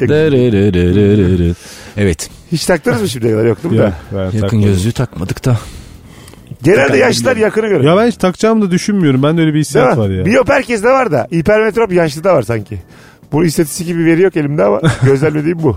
Evet. 1.96 2.30
Hiç 2.52 2.66
taktınız 2.66 3.02
mı 3.02 3.08
şimdiye 3.08 3.32
kadar? 3.32 3.44
Yok 3.44 3.62
değil 3.62 3.74
mi? 3.74 3.80
Ya, 3.80 3.92
da? 4.12 4.24
Yakın 4.24 4.40
takmadım. 4.40 4.62
gözlüğü 4.62 4.92
takmadık 4.92 5.44
da. 5.44 5.58
Genelde 6.64 6.96
yaşlılar 6.96 7.36
yakını 7.36 7.66
görüyor. 7.68 7.84
Ya 7.96 8.02
ben 8.02 8.06
hiç 8.08 8.16
takacağımı 8.16 8.62
da 8.66 8.70
düşünmüyorum. 8.70 9.22
Ben 9.22 9.36
de 9.36 9.40
öyle 9.40 9.54
bir 9.54 9.58
hissiyat 9.60 9.98
var 9.98 10.10
ya. 10.10 10.24
Biyop 10.24 10.48
herkeste 10.50 10.88
var 10.88 11.12
da. 11.12 11.28
Hipermetrop 11.34 11.92
yaşlıda 11.92 12.34
var 12.34 12.42
sanki. 12.42 12.78
Bu 13.32 13.44
istatistik 13.44 13.86
gibi 13.86 14.04
veri 14.04 14.22
yok 14.22 14.36
elimde 14.36 14.64
ama 14.64 14.80
gözlemlediğim 15.04 15.62
bu. 15.62 15.76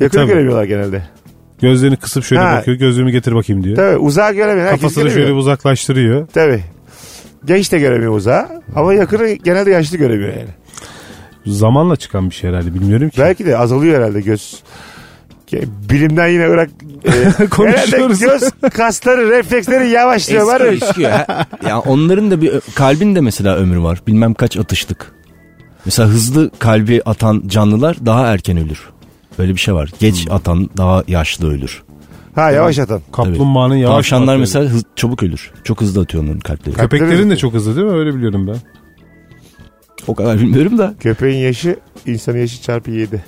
Yakını 0.00 0.20
Tabii. 0.20 0.32
göremiyorlar 0.32 0.64
genelde. 0.64 1.02
Gözlerini 1.62 1.96
kısıp 1.96 2.24
şöyle 2.24 2.42
Ha. 2.42 2.56
bakıyor. 2.56 2.76
Gözlüğümü 2.76 3.10
getir 3.10 3.34
bakayım 3.34 3.64
diyor. 3.64 3.76
Tabii 3.76 3.96
uzağa 3.96 4.32
göremeyen 4.32 4.66
herkes 4.66 4.80
Kafasını 4.80 5.02
göremiyor. 5.04 5.24
şöyle 5.26 5.34
bir 5.34 5.40
uzaklaştırıyor. 5.40 6.26
Tabii. 6.26 6.60
Genç 7.44 7.72
de 7.72 7.78
göremiyor 7.78 8.12
uzağa 8.16 8.62
ama 8.76 8.94
yakını 8.94 9.32
genelde 9.32 9.70
yaşlı 9.70 9.96
göremiyor 9.96 10.30
yani. 10.32 10.48
Zamanla 11.46 11.96
çıkan 11.96 12.30
bir 12.30 12.34
şey 12.34 12.50
herhalde 12.50 12.74
bilmiyorum 12.74 13.08
ki. 13.08 13.20
Belki 13.20 13.46
de 13.46 13.58
azalıyor 13.58 13.96
herhalde 13.98 14.20
göz. 14.20 14.62
Bilimden 15.90 16.28
yine 16.28 16.48
bırak. 16.48 16.70
E, 17.40 17.46
Konuşuyoruz. 17.50 18.20
göz 18.20 18.50
kasları, 18.72 19.30
refleksleri 19.30 19.88
yavaşlıyor. 19.88 20.46
Var 20.46 20.60
Eskiyor 20.60 20.72
ya. 20.82 20.88
eskiyor. 20.88 21.10
Ha, 21.10 21.46
ya 21.68 21.78
onların 21.80 22.30
da 22.30 22.42
bir 22.42 22.52
kalbin 22.74 23.14
de 23.14 23.20
mesela 23.20 23.56
ömrü 23.56 23.82
var. 23.82 24.00
Bilmem 24.06 24.34
kaç 24.34 24.56
atışlık. 24.56 25.12
Mesela 25.84 26.08
hızlı 26.08 26.50
kalbi 26.58 27.02
atan 27.06 27.42
canlılar 27.46 27.96
daha 28.06 28.26
erken 28.26 28.56
ölür. 28.58 28.80
Böyle 29.38 29.52
bir 29.52 29.60
şey 29.60 29.74
var. 29.74 29.90
Geç 30.00 30.26
atan 30.30 30.70
daha 30.76 31.04
yaşlı 31.08 31.50
ölür. 31.50 31.82
Ha 32.34 32.50
yavaş 32.50 32.78
atan. 32.78 33.00
Kaplumbağanın 33.12 33.74
yavaş 33.76 33.94
Tavşanlar 33.96 34.24
atları. 34.24 34.38
mesela 34.38 34.70
hız- 34.70 34.84
çabuk 34.96 35.22
ölür. 35.22 35.50
Çok 35.64 35.80
hızlı 35.80 36.02
atıyor 36.02 36.24
onların 36.24 36.40
kalpleri. 36.40 36.74
Köpeklerin 36.76 37.30
de 37.30 37.36
çok 37.36 37.54
hızlı 37.54 37.76
değil 37.76 37.86
mi? 37.86 37.92
Öyle 37.92 38.14
biliyorum 38.14 38.46
ben. 38.46 38.56
O 40.06 40.14
kadar 40.14 40.38
bilmiyorum 40.40 40.78
da. 40.78 40.94
Köpeğin 41.00 41.38
yaşı 41.46 41.76
insanın 42.06 42.38
yaşı 42.38 42.62
çarpı 42.62 42.90
7. 42.90 43.24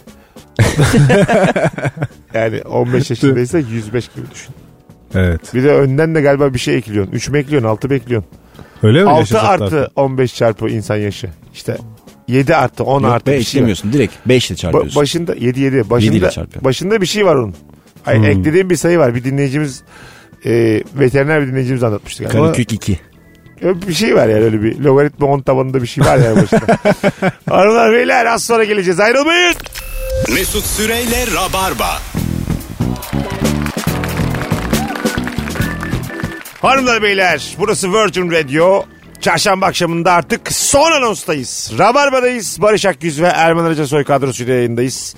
yani 2.35 2.63
15 2.63 3.11
yaşındaysa 3.11 3.59
105 3.59 4.09
gibi 4.17 4.27
düşün. 4.35 4.55
Evet. 5.15 5.55
Bir 5.55 5.65
de 5.65 5.73
önden 5.73 6.15
de 6.15 6.21
galiba 6.21 6.55
bir 6.55 6.59
şey 6.59 6.77
ekliyorsun. 6.77 7.13
3 7.13 7.29
mü 7.29 7.39
ekliyorsun 7.39 7.69
6 7.69 7.89
mı 7.89 7.95
ekliyorsun? 7.95 8.31
Öyle 8.83 9.03
mi? 9.05 9.11
6 9.11 9.19
yaşayacaklar? 9.21 9.67
artı 9.67 9.91
15 9.97 10.35
çarpı 10.35 10.69
insan 10.69 10.97
yaşı. 10.97 11.29
İşte 11.55 11.77
7 12.29 12.57
artı 12.57 12.85
10 12.85 13.03
Yok 13.03 13.13
artı 13.13 13.27
be 13.27 13.39
bir 13.39 13.43
şey 13.43 13.59
eklemiyorsun. 13.59 13.93
Direkt 13.93 14.15
5 14.27 14.51
ile 14.51 14.57
Ba- 14.57 14.61
çarpıyorsun. 14.61 15.03
başında 15.03 15.35
7 15.35 15.61
7 15.61 15.77
Yedi 15.77 15.91
başında 15.91 16.31
başında 16.65 17.01
bir 17.01 17.07
şey 17.07 17.27
var 17.27 17.35
onun. 17.35 17.55
Hayır 18.05 18.21
Hmm. 18.21 18.27
eklediğim 18.27 18.71
bir 18.71 18.77
sayı 18.77 18.99
var. 18.99 19.15
Bir 19.15 19.25
dinleyicimiz 19.25 19.83
e, 20.47 20.83
veteriner 20.99 21.43
bir 21.43 21.47
dinleyicimiz 21.47 21.83
anlatmıştı 21.83 22.25
galiba. 22.25 22.43
Karakök 22.43 22.73
2. 22.73 22.99
Öyle 23.63 23.89
Bir 23.89 23.93
şey 23.95 24.15
var 24.17 24.29
yani 24.29 24.43
öyle 24.45 24.63
bir 24.63 24.79
logaritma 24.79 25.27
10 25.27 25.41
tabanında 25.41 25.83
bir 25.83 25.87
şey 25.87 26.05
var 26.05 26.17
yani 26.19 26.43
başında. 26.43 26.79
Hanımlar 27.51 27.93
beyler 27.93 28.27
az 28.27 28.45
sonra 28.45 28.65
geleceğiz 28.65 29.01
ayrılmayın. 29.01 29.55
Mesut 30.35 30.65
Süreyle 30.65 31.27
Rabarba. 31.27 31.99
Hanımlar 36.63 37.03
beyler 37.03 37.57
burası 37.59 37.93
Virgin 37.93 38.31
Radio. 38.31 38.85
Çarşamba 39.21 39.67
akşamında 39.67 40.13
artık 40.13 40.53
son 40.53 40.93
anonstayız. 40.93 41.73
Rabarba'dayız. 41.79 42.59
Barış 42.63 42.87
Akgüz 42.87 43.23
ve 43.23 43.27
Erman 43.27 43.65
Arıca 43.65 43.87
Soy 43.87 44.05
kadrosuyla 44.05 44.55
yayındayız. 44.55 45.15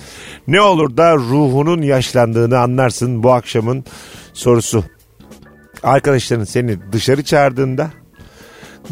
Ne 0.47 0.61
olur 0.61 0.97
da 0.97 1.15
ruhunun 1.15 1.81
yaşlandığını 1.81 2.59
anlarsın 2.59 3.23
bu 3.23 3.33
akşamın 3.33 3.85
sorusu. 4.33 4.83
Arkadaşların 5.83 6.45
seni 6.45 6.91
dışarı 6.91 7.23
çağırdığında 7.23 7.89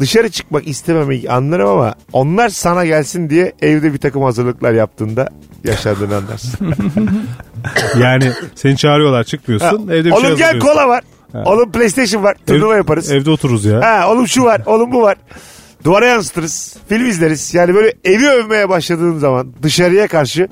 dışarı 0.00 0.30
çıkmak 0.30 0.68
istememeyi 0.68 1.30
anlarım 1.30 1.68
ama 1.68 1.94
onlar 2.12 2.48
sana 2.48 2.84
gelsin 2.84 3.30
diye 3.30 3.52
evde 3.62 3.92
bir 3.92 3.98
takım 3.98 4.22
hazırlıklar 4.22 4.72
yaptığında 4.72 5.28
yaşlandığını 5.64 6.16
anlarsın. 6.16 6.74
Yani 8.00 8.30
seni 8.54 8.76
çağırıyorlar 8.76 9.24
çıkmıyorsun. 9.24 9.88
evde 9.88 10.04
bir 10.04 10.10
oğlum 10.10 10.26
şey 10.26 10.36
gel 10.36 10.58
kola 10.58 10.88
var. 10.88 11.04
Oğlum 11.44 11.72
PlayStation 11.72 12.22
var. 12.22 12.36
Turnuva 12.46 12.76
yaparız. 12.76 13.10
Evde 13.10 13.30
otururuz 13.30 13.64
ya. 13.64 13.80
Ha 13.80 14.12
oğlum 14.12 14.28
şu 14.28 14.44
var, 14.44 14.62
oğlum 14.66 14.92
bu 14.92 15.02
var. 15.02 15.16
Duvara 15.84 16.06
yansıtırız. 16.06 16.76
Film 16.88 17.06
izleriz. 17.06 17.54
Yani 17.54 17.74
böyle 17.74 17.92
evi 18.04 18.28
övmeye 18.28 18.68
başladığın 18.68 19.18
zaman 19.18 19.52
dışarıya 19.62 20.08
karşı 20.08 20.48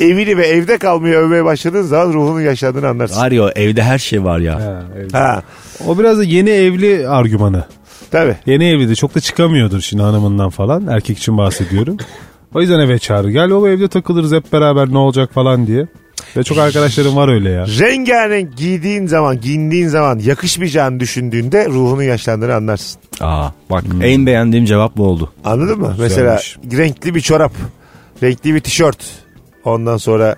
evini 0.00 0.36
ve 0.36 0.46
evde 0.46 0.78
kalmayı 0.78 1.14
övmeye 1.14 1.44
başladığın 1.44 1.82
zaman 1.82 2.12
ruhunun 2.12 2.40
yaşadığını 2.40 2.88
anlarsın. 2.88 3.20
Var 3.20 3.30
ya 3.32 3.50
evde 3.56 3.82
her 3.82 3.98
şey 3.98 4.24
var 4.24 4.38
ya. 4.38 4.54
Ha, 4.54 4.82
evde. 4.98 5.18
Ha 5.18 5.42
O 5.86 5.98
biraz 5.98 6.18
da 6.18 6.24
yeni 6.24 6.50
evli 6.50 7.08
argümanı. 7.08 7.64
tabii. 8.10 8.36
Yeni 8.46 8.68
evli 8.70 8.88
de 8.88 8.94
çok 8.94 9.14
da 9.14 9.20
çıkamıyordur 9.20 9.80
şimdi 9.80 10.02
hanımından 10.02 10.50
falan. 10.50 10.86
Erkek 10.86 11.18
için 11.18 11.38
bahsediyorum. 11.38 11.96
O 12.54 12.60
yüzden 12.60 12.78
eve 12.80 12.98
çağır. 12.98 13.28
Gel 13.28 13.50
o 13.50 13.68
evde 13.68 13.88
takılırız 13.88 14.32
hep 14.32 14.52
beraber 14.52 14.88
ne 14.92 14.98
olacak 14.98 15.32
falan 15.32 15.66
diye. 15.66 15.86
Ve 16.36 16.42
çok 16.42 16.58
arkadaşlarım 16.58 17.16
var 17.16 17.28
öyle 17.28 17.50
ya. 17.50 17.66
Rengarenk 17.66 18.56
giydiğin 18.56 19.06
zaman, 19.06 19.40
giyindiğin 19.40 19.88
zaman 19.88 20.18
yakışmayacağını 20.18 21.00
düşündüğünde 21.00 21.66
ruhunun 21.68 22.02
yaşlandığını 22.02 22.54
anlarsın. 22.54 23.00
Aa 23.20 23.48
bak 23.70 23.84
en 24.02 24.26
beğendiğim 24.26 24.64
cevap 24.64 24.96
bu 24.96 25.04
oldu. 25.06 25.32
Anladın 25.44 25.78
mı? 25.80 25.96
Mesela 25.98 26.40
renkli 26.72 27.14
bir 27.14 27.20
çorap, 27.20 27.52
renkli 28.22 28.54
bir 28.54 28.60
tişört, 28.60 28.98
ondan 29.64 29.96
sonra 29.96 30.36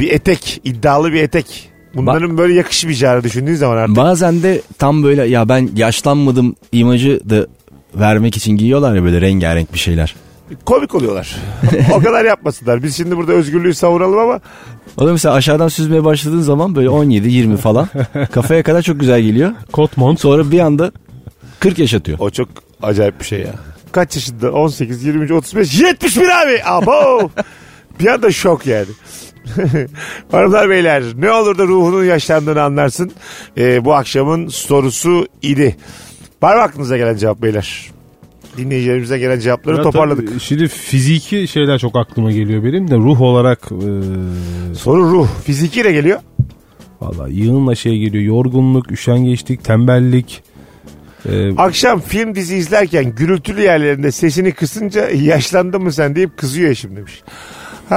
bir 0.00 0.12
etek, 0.12 0.60
iddialı 0.64 1.12
bir 1.12 1.22
etek. 1.22 1.70
Bunların 1.94 2.38
böyle 2.38 2.54
yakışmayacağını 2.54 3.24
düşündüğün 3.24 3.54
zaman 3.54 3.76
artık. 3.76 3.96
Bazen 3.96 4.42
de 4.42 4.60
tam 4.78 5.02
böyle 5.02 5.24
ya 5.24 5.48
ben 5.48 5.68
yaşlanmadım 5.76 6.54
imajı 6.72 7.20
da 7.30 7.46
vermek 7.94 8.36
için 8.36 8.56
giyiyorlar 8.56 8.96
ya 8.96 9.04
böyle 9.04 9.20
rengarenk 9.20 9.74
bir 9.74 9.78
şeyler. 9.78 10.14
Komik 10.64 10.94
oluyorlar. 10.94 11.36
o 11.92 12.00
kadar 12.00 12.24
yapmasınlar. 12.24 12.82
Biz 12.82 12.96
şimdi 12.96 13.16
burada 13.16 13.32
özgürlüğü 13.32 13.74
savunalım 13.74 14.18
ama 14.18 14.40
O 14.96 15.06
da 15.06 15.12
mesela 15.12 15.34
aşağıdan 15.34 15.68
süzmeye 15.68 16.04
başladığın 16.04 16.40
zaman 16.40 16.74
böyle 16.74 16.88
17-20 16.88 17.56
falan 17.56 17.88
kafaya 18.32 18.62
kadar 18.62 18.82
çok 18.82 19.00
güzel 19.00 19.20
geliyor. 19.20 19.52
Kot 19.72 19.96
mont. 19.96 20.20
Sonra 20.20 20.50
bir 20.50 20.60
anda 20.60 20.92
40 21.60 21.78
yaşatıyor. 21.78 22.18
o 22.20 22.30
çok 22.30 22.48
acayip 22.82 23.20
bir 23.20 23.24
şey 23.24 23.40
ya. 23.40 23.54
Kaç 23.92 24.16
yaşında? 24.16 24.52
18, 24.52 25.04
23, 25.04 25.30
35, 25.30 25.80
71 25.80 26.42
abi. 26.42 26.62
Abo. 26.64 27.30
bir 28.00 28.06
anda 28.06 28.32
şok 28.32 28.66
yani. 28.66 28.86
Hanımlar 30.30 30.70
beyler 30.70 31.02
ne 31.16 31.32
olur 31.32 31.58
da 31.58 31.64
ruhunun 31.64 32.04
yaşlandığını 32.04 32.62
anlarsın. 32.62 33.12
Ee, 33.58 33.84
bu 33.84 33.94
akşamın 33.94 34.48
sorusu 34.48 35.26
idi. 35.42 35.76
Var 36.42 36.56
mı 36.56 36.62
aklınıza 36.62 36.96
gelen 36.96 37.16
cevap 37.16 37.42
beyler? 37.42 37.95
Dinleyicilerimize 38.56 39.18
gelen 39.18 39.40
cevapları 39.40 39.76
Ya 39.76 39.82
toparladık. 39.82 40.28
tabii 40.28 40.40
Şimdi 40.40 40.68
fiziki 40.68 41.48
şeyler 41.48 41.78
çok 41.78 41.96
aklıma 41.96 42.32
geliyor 42.32 42.64
benim 42.64 42.90
de 42.90 42.96
ruh 42.96 43.20
olarak 43.20 43.58
e, 43.72 44.74
Soru 44.74 45.10
ruh. 45.10 45.28
Fizikiyle 45.44 45.92
geliyor. 45.92 46.20
valla 47.00 47.28
yığınla 47.28 47.74
şey 47.74 47.98
geliyor. 47.98 48.24
Yorgunluk, 48.24 48.92
üşengeçlik, 48.92 49.64
tembellik. 49.64 50.42
E, 51.32 51.56
Akşam 51.56 52.00
film 52.00 52.34
dizi 52.34 52.56
izlerken 52.56 53.14
gürültülü 53.14 53.62
yerlerinde 53.62 54.12
sesini 54.12 54.52
kısınca 54.52 55.10
yaşlandın 55.10 55.82
mı 55.82 55.92
sen 55.92 56.16
deyip 56.16 56.36
kızıyor 56.36 56.70
eşim 56.70 56.96
demiş. 56.96 57.22
Ha. 57.88 57.96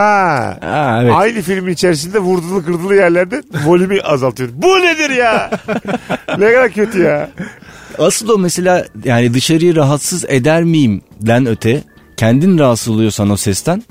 Aa, 0.61 1.01
evet. 1.03 1.13
Aynı 1.15 1.41
filmin 1.41 1.73
içerisinde 1.73 2.19
vurdulu 2.19 2.65
kırdılı 2.65 2.95
yerlerde 2.95 3.41
volümü 3.65 4.01
azaltıyor. 4.01 4.49
Bu 4.53 4.67
nedir 4.67 5.09
ya? 5.09 5.51
ne 6.37 6.53
kadar 6.53 6.69
kötü 6.71 7.01
ya. 7.01 7.29
Asıl 7.99 8.29
o 8.29 8.37
mesela 8.37 8.85
yani 9.03 9.33
dışarıyı 9.33 9.75
rahatsız 9.75 10.25
eder 10.27 10.63
miyim 10.63 11.01
den 11.21 11.45
öte 11.45 11.83
kendin 12.17 12.57
rahatsız 12.59 12.87
oluyorsan 12.87 13.29
o 13.29 13.37
sesten 13.37 13.83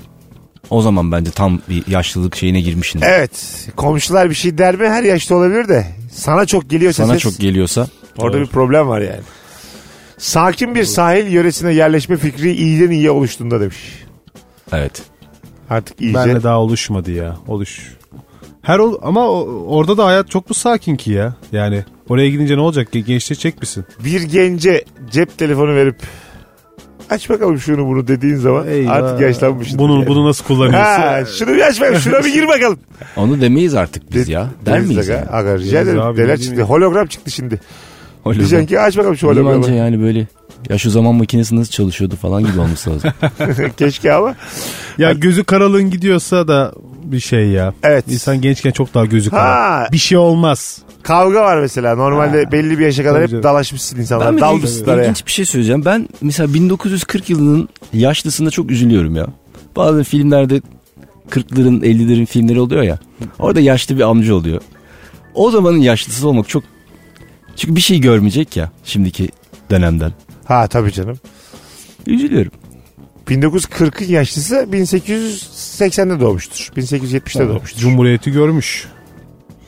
o 0.69 0.81
zaman 0.81 1.11
bence 1.11 1.31
tam 1.31 1.61
bir 1.69 1.87
yaşlılık 1.87 2.35
şeyine 2.35 2.61
girmişsin. 2.61 3.01
Evet. 3.03 3.67
Komşular 3.75 4.29
bir 4.29 4.35
şey 4.35 4.57
der 4.57 4.75
mi? 4.75 4.87
Her 4.87 5.03
yaşta 5.03 5.35
olabilir 5.35 5.67
de. 5.67 5.87
Sana 6.11 6.45
çok 6.45 6.69
geliyorsa 6.69 7.03
Sana 7.03 7.13
ses, 7.13 7.21
çok 7.21 7.37
geliyorsa 7.37 7.87
orada 8.17 8.41
bir 8.41 8.47
problem 8.47 8.87
var 8.87 9.01
yani. 9.01 9.21
Sakin 10.17 10.75
bir 10.75 10.83
sahil 10.83 11.27
yöresine 11.27 11.73
yerleşme 11.73 12.17
fikri 12.17 12.51
iyiden 12.51 12.91
iyiye 12.91 13.11
oluştuğunda 13.11 13.61
demiş. 13.61 13.77
evet. 14.73 15.01
Artık 15.69 16.01
iyice. 16.01 16.15
benle 16.15 16.43
daha 16.43 16.59
oluşmadı 16.59 17.11
ya. 17.11 17.37
Oluş. 17.47 17.97
Her 18.61 18.79
ol 18.79 18.99
ama 19.01 19.29
orada 19.29 19.97
da 19.97 20.05
hayat 20.05 20.29
çok 20.29 20.49
mu 20.49 20.53
sakin 20.53 20.95
ki 20.95 21.11
ya? 21.11 21.33
Yani 21.51 21.85
oraya 22.09 22.29
gidince 22.29 22.55
ne 22.57 22.61
olacak? 22.61 22.87
Ge- 22.93 22.99
Gençleşecek 22.99 23.61
misin? 23.61 23.85
bir 24.05 24.21
gence 24.21 24.85
cep 25.11 25.37
telefonu 25.37 25.75
verip 25.75 25.95
aç 27.09 27.29
bakalım 27.29 27.59
şunu 27.59 27.85
bunu 27.87 28.07
dediğin 28.07 28.35
zaman 28.35 28.67
Eyvah. 28.67 28.91
artık 28.91 29.21
yaşlanmışsın. 29.21 29.79
Bunu 29.79 29.93
yani. 29.99 30.07
bunu 30.07 30.27
nasıl 30.27 30.45
kullanıyorsun? 30.45 30.79
Ha, 30.79 31.25
şunu 31.37 31.49
bir 31.55 31.61
aç 31.61 31.81
bakalım 31.81 31.99
şuna 32.01 32.19
bir 32.23 32.33
gir 32.33 32.47
bakalım. 32.47 32.79
Onu 33.15 33.41
demeyiz 33.41 33.75
artık 33.75 34.13
biz 34.13 34.29
ya. 34.29 34.47
Der 34.65 34.81
miyiz? 34.81 35.09
aga. 35.09 35.13
Yani? 35.19 35.29
Aga, 35.29 35.57
rica 35.57 35.79
ederim. 35.81 35.99
abi, 36.01 36.19
Neler 36.21 36.29
ne 36.33 36.37
çıktı? 36.37 36.49
diyeyim 36.51 36.69
Hologram 36.69 37.07
çıktı 37.07 37.31
şimdi. 37.31 37.59
Öyle 38.25 38.39
Diyeceksin 38.39 38.59
mi? 38.63 38.67
ki 38.67 38.79
aç 38.79 38.97
bakalım 38.97 39.17
şu 39.17 39.27
hologramı. 39.27 39.71
yani 39.71 40.01
böyle 40.01 40.27
ya 40.69 40.77
şu 40.77 40.89
zaman 40.89 41.15
makinesi 41.15 41.55
nasıl 41.55 41.71
çalışıyordu 41.71 42.15
falan 42.15 42.43
gibi 42.45 42.59
olması 42.59 42.89
lazım. 42.89 43.11
Keşke 43.77 44.13
ama. 44.13 44.35
Ya 44.97 45.11
gözü 45.13 45.43
karalığın 45.43 45.89
gidiyorsa 45.89 46.47
da 46.47 46.73
bir 47.11 47.19
şey 47.19 47.47
ya. 47.49 47.73
Evet. 47.83 48.05
İnsan 48.07 48.41
gençken 48.41 48.71
çok 48.71 48.93
daha 48.93 49.05
gözü 49.05 49.29
Ha. 49.29 49.37
kara. 49.37 49.91
Bir 49.91 49.97
şey 49.97 50.17
olmaz. 50.17 50.79
Kavga 51.03 51.41
var 51.41 51.57
mesela. 51.61 51.95
Normalde 51.95 52.51
belli 52.51 52.79
bir 52.79 52.85
yaşa 52.85 53.03
kadar 53.03 53.13
Tabii 53.15 53.23
hep 53.23 53.29
canım. 53.31 53.43
dalaşmışsın 53.43 53.97
insanlar. 53.99 54.27
Ben 54.27 54.33
bir 54.35 54.41
de 54.41 54.45
Dalmışsın 54.45 54.89
araya. 54.89 55.03
ilginç 55.03 55.25
bir 55.25 55.31
şey 55.31 55.45
söyleyeceğim. 55.45 55.85
Ben 55.85 56.09
mesela 56.21 56.53
1940 56.53 57.29
yılının 57.29 57.69
yaşlısında 57.93 58.49
çok 58.51 58.71
üzülüyorum 58.71 59.15
ya. 59.15 59.27
Bazı 59.75 60.03
filmlerde 60.03 60.61
40'ların 61.29 61.81
50'lerin 61.81 62.25
filmleri 62.25 62.59
oluyor 62.59 62.83
ya. 62.83 62.99
Orada 63.39 63.59
yaşlı 63.59 63.95
bir 63.97 64.01
amca 64.01 64.33
oluyor. 64.33 64.61
O 65.33 65.51
zamanın 65.51 65.77
yaşlısı 65.77 66.27
olmak 66.27 66.49
çok... 66.49 66.63
Çünkü 67.55 67.75
bir 67.75 67.81
şey 67.81 68.01
görmeyecek 68.01 68.57
ya 68.57 68.71
şimdiki 68.83 69.29
dönemden. 69.71 70.11
Ha 70.45 70.67
tabii 70.67 70.91
canım. 70.91 71.17
Üzülüyorum. 72.07 72.51
1940'ın 73.29 74.07
yaşlısı 74.11 74.55
1880'de 74.55 76.19
doğmuştur. 76.19 76.69
1870'de 76.77 77.47
doğmuştur. 77.47 77.79
Cumhuriyeti 77.79 78.31
görmüş. 78.31 78.87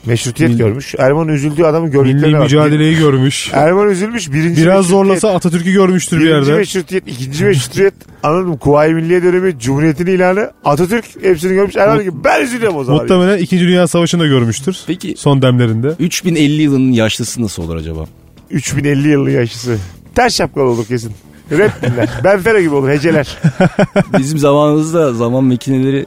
Meşrutiyet 0.06 0.52
Mil- 0.52 0.58
görmüş. 0.58 0.95
Erman 0.97 1.28
üzüldüğü 1.28 1.63
adamı 1.63 1.91
gördüklerine 1.91 2.26
Milli 2.28 2.34
bak. 2.34 2.43
mücadeleyi 2.43 2.97
görmüş. 2.97 3.50
Erman 3.54 3.89
üzülmüş. 3.89 4.32
Birinci 4.34 4.62
Biraz 4.62 4.86
zorlasa 4.86 5.34
Atatürk'ü 5.36 5.71
görmüştür 5.74 6.17
bir 6.19 6.21
Birinci 6.26 6.36
yerde. 6.50 6.58
meşrutiyet, 6.60 7.08
ikinci 7.08 7.45
meşrutiyet, 7.45 7.93
anladın 8.24 8.47
mı? 8.47 8.60
Kuvayi 8.60 8.93
Milliye 8.93 9.24
dönemi, 9.24 9.60
Cumhuriyet'in 9.60 10.06
ilanı, 10.08 10.52
Atatürk 10.65 11.06
hepsini 11.24 11.54
görmüş. 11.54 11.76
Erman 11.76 12.00
diyor 12.00 12.13
ki 12.13 12.19
ben 12.24 12.41
üzülüyorum 12.43 12.78
o 12.78 12.84
zaman. 12.84 13.02
Muhtemelen 13.02 13.38
2. 13.38 13.60
Dünya 13.60 13.88
Savaşı'nda 13.88 14.28
görmüştür. 14.28 14.78
Peki 14.88 15.15
Son 15.17 15.41
demlerinde. 15.41 15.95
3050 16.00 16.62
yılının 16.62 16.91
yaşlısı 16.91 17.41
nasıl 17.43 17.63
olur 17.63 17.76
acaba? 17.76 18.06
3050 18.50 19.08
yılın 19.08 19.30
yaşlısı. 19.30 19.78
Ters 20.15 20.36
şapkalı 20.36 20.63
olur 20.65 20.86
kesin. 20.86 21.12
Rap 21.52 21.82
dinler. 21.82 22.10
Ben 22.24 22.40
Fero 22.40 22.60
gibi 22.60 22.76
olur 22.76 22.90
heceler. 22.90 23.38
Bizim 24.18 24.38
zamanımızda 24.38 25.14
zaman 25.14 25.44
makineleri 25.44 26.06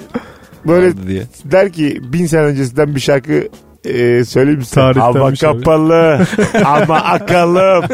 Böyle 0.67 0.87
vardı 0.87 1.01
diye. 1.09 1.23
der 1.45 1.73
ki 1.73 2.01
bin 2.03 2.27
sene 2.27 2.41
öncesinden 2.41 2.95
bir 2.95 3.01
şarkı 3.01 3.49
Ee, 3.89 4.25
söyleyeyim 4.25 4.63
size? 4.63 4.75
Tarihten 4.75 5.01
Ama 5.01 5.33
bir 5.33 5.37
kapalı. 5.37 6.27
ama 6.65 6.97
akalım. 6.97 7.85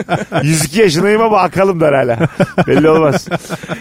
102 0.43 0.81
yaşındayım 0.81 1.23
ama 1.23 1.39
akalım 1.39 1.81
der 1.81 1.93
hala. 1.93 2.19
Belli 2.67 2.89
olmaz. 2.89 3.29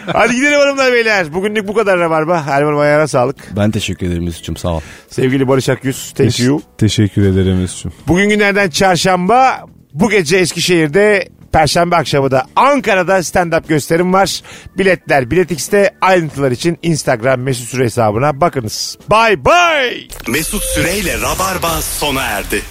Hadi 0.06 0.34
gidelim 0.34 0.58
hanımlar 0.60 0.92
beyler. 0.92 1.34
Bugünlük 1.34 1.68
bu 1.68 1.74
kadar 1.74 1.98
Rabarba. 1.98 2.44
Erman 2.50 2.78
ayağına 2.80 3.06
sağlık. 3.06 3.36
Ben 3.56 3.70
teşekkür 3.70 4.06
ederim 4.06 4.24
Mesut'cum 4.24 4.56
sağ 4.56 4.68
ol. 4.68 4.80
Sevgili 5.10 5.48
Barış 5.48 5.68
Akyüz. 5.68 6.12
Thank 6.16 6.40
you. 6.40 6.62
Teşekkür 6.78 7.22
ederim 7.22 7.58
Mesut'cum. 7.60 7.92
Bugün 8.08 8.28
günlerden 8.28 8.70
çarşamba. 8.70 9.60
Bu 9.94 10.10
gece 10.10 10.36
Eskişehir'de 10.36 11.28
Perşembe 11.52 11.96
akşamı 11.96 12.30
da 12.30 12.46
Ankara'da 12.56 13.18
stand-up 13.18 13.68
gösterim 13.68 14.12
var. 14.12 14.42
Biletler 14.78 15.30
Bilet 15.30 15.50
X'te 15.50 15.90
ayrıntılar 16.00 16.50
için 16.50 16.78
Instagram 16.82 17.40
mesut 17.40 17.68
süre 17.68 17.84
hesabına 17.84 18.40
bakınız. 18.40 18.98
Bye 19.10 19.44
bye. 19.44 20.08
Mesut 20.28 20.62
Süreyle 20.62 21.20
Rabarba 21.20 21.82
sona 21.82 22.22
erdi. 22.22 22.62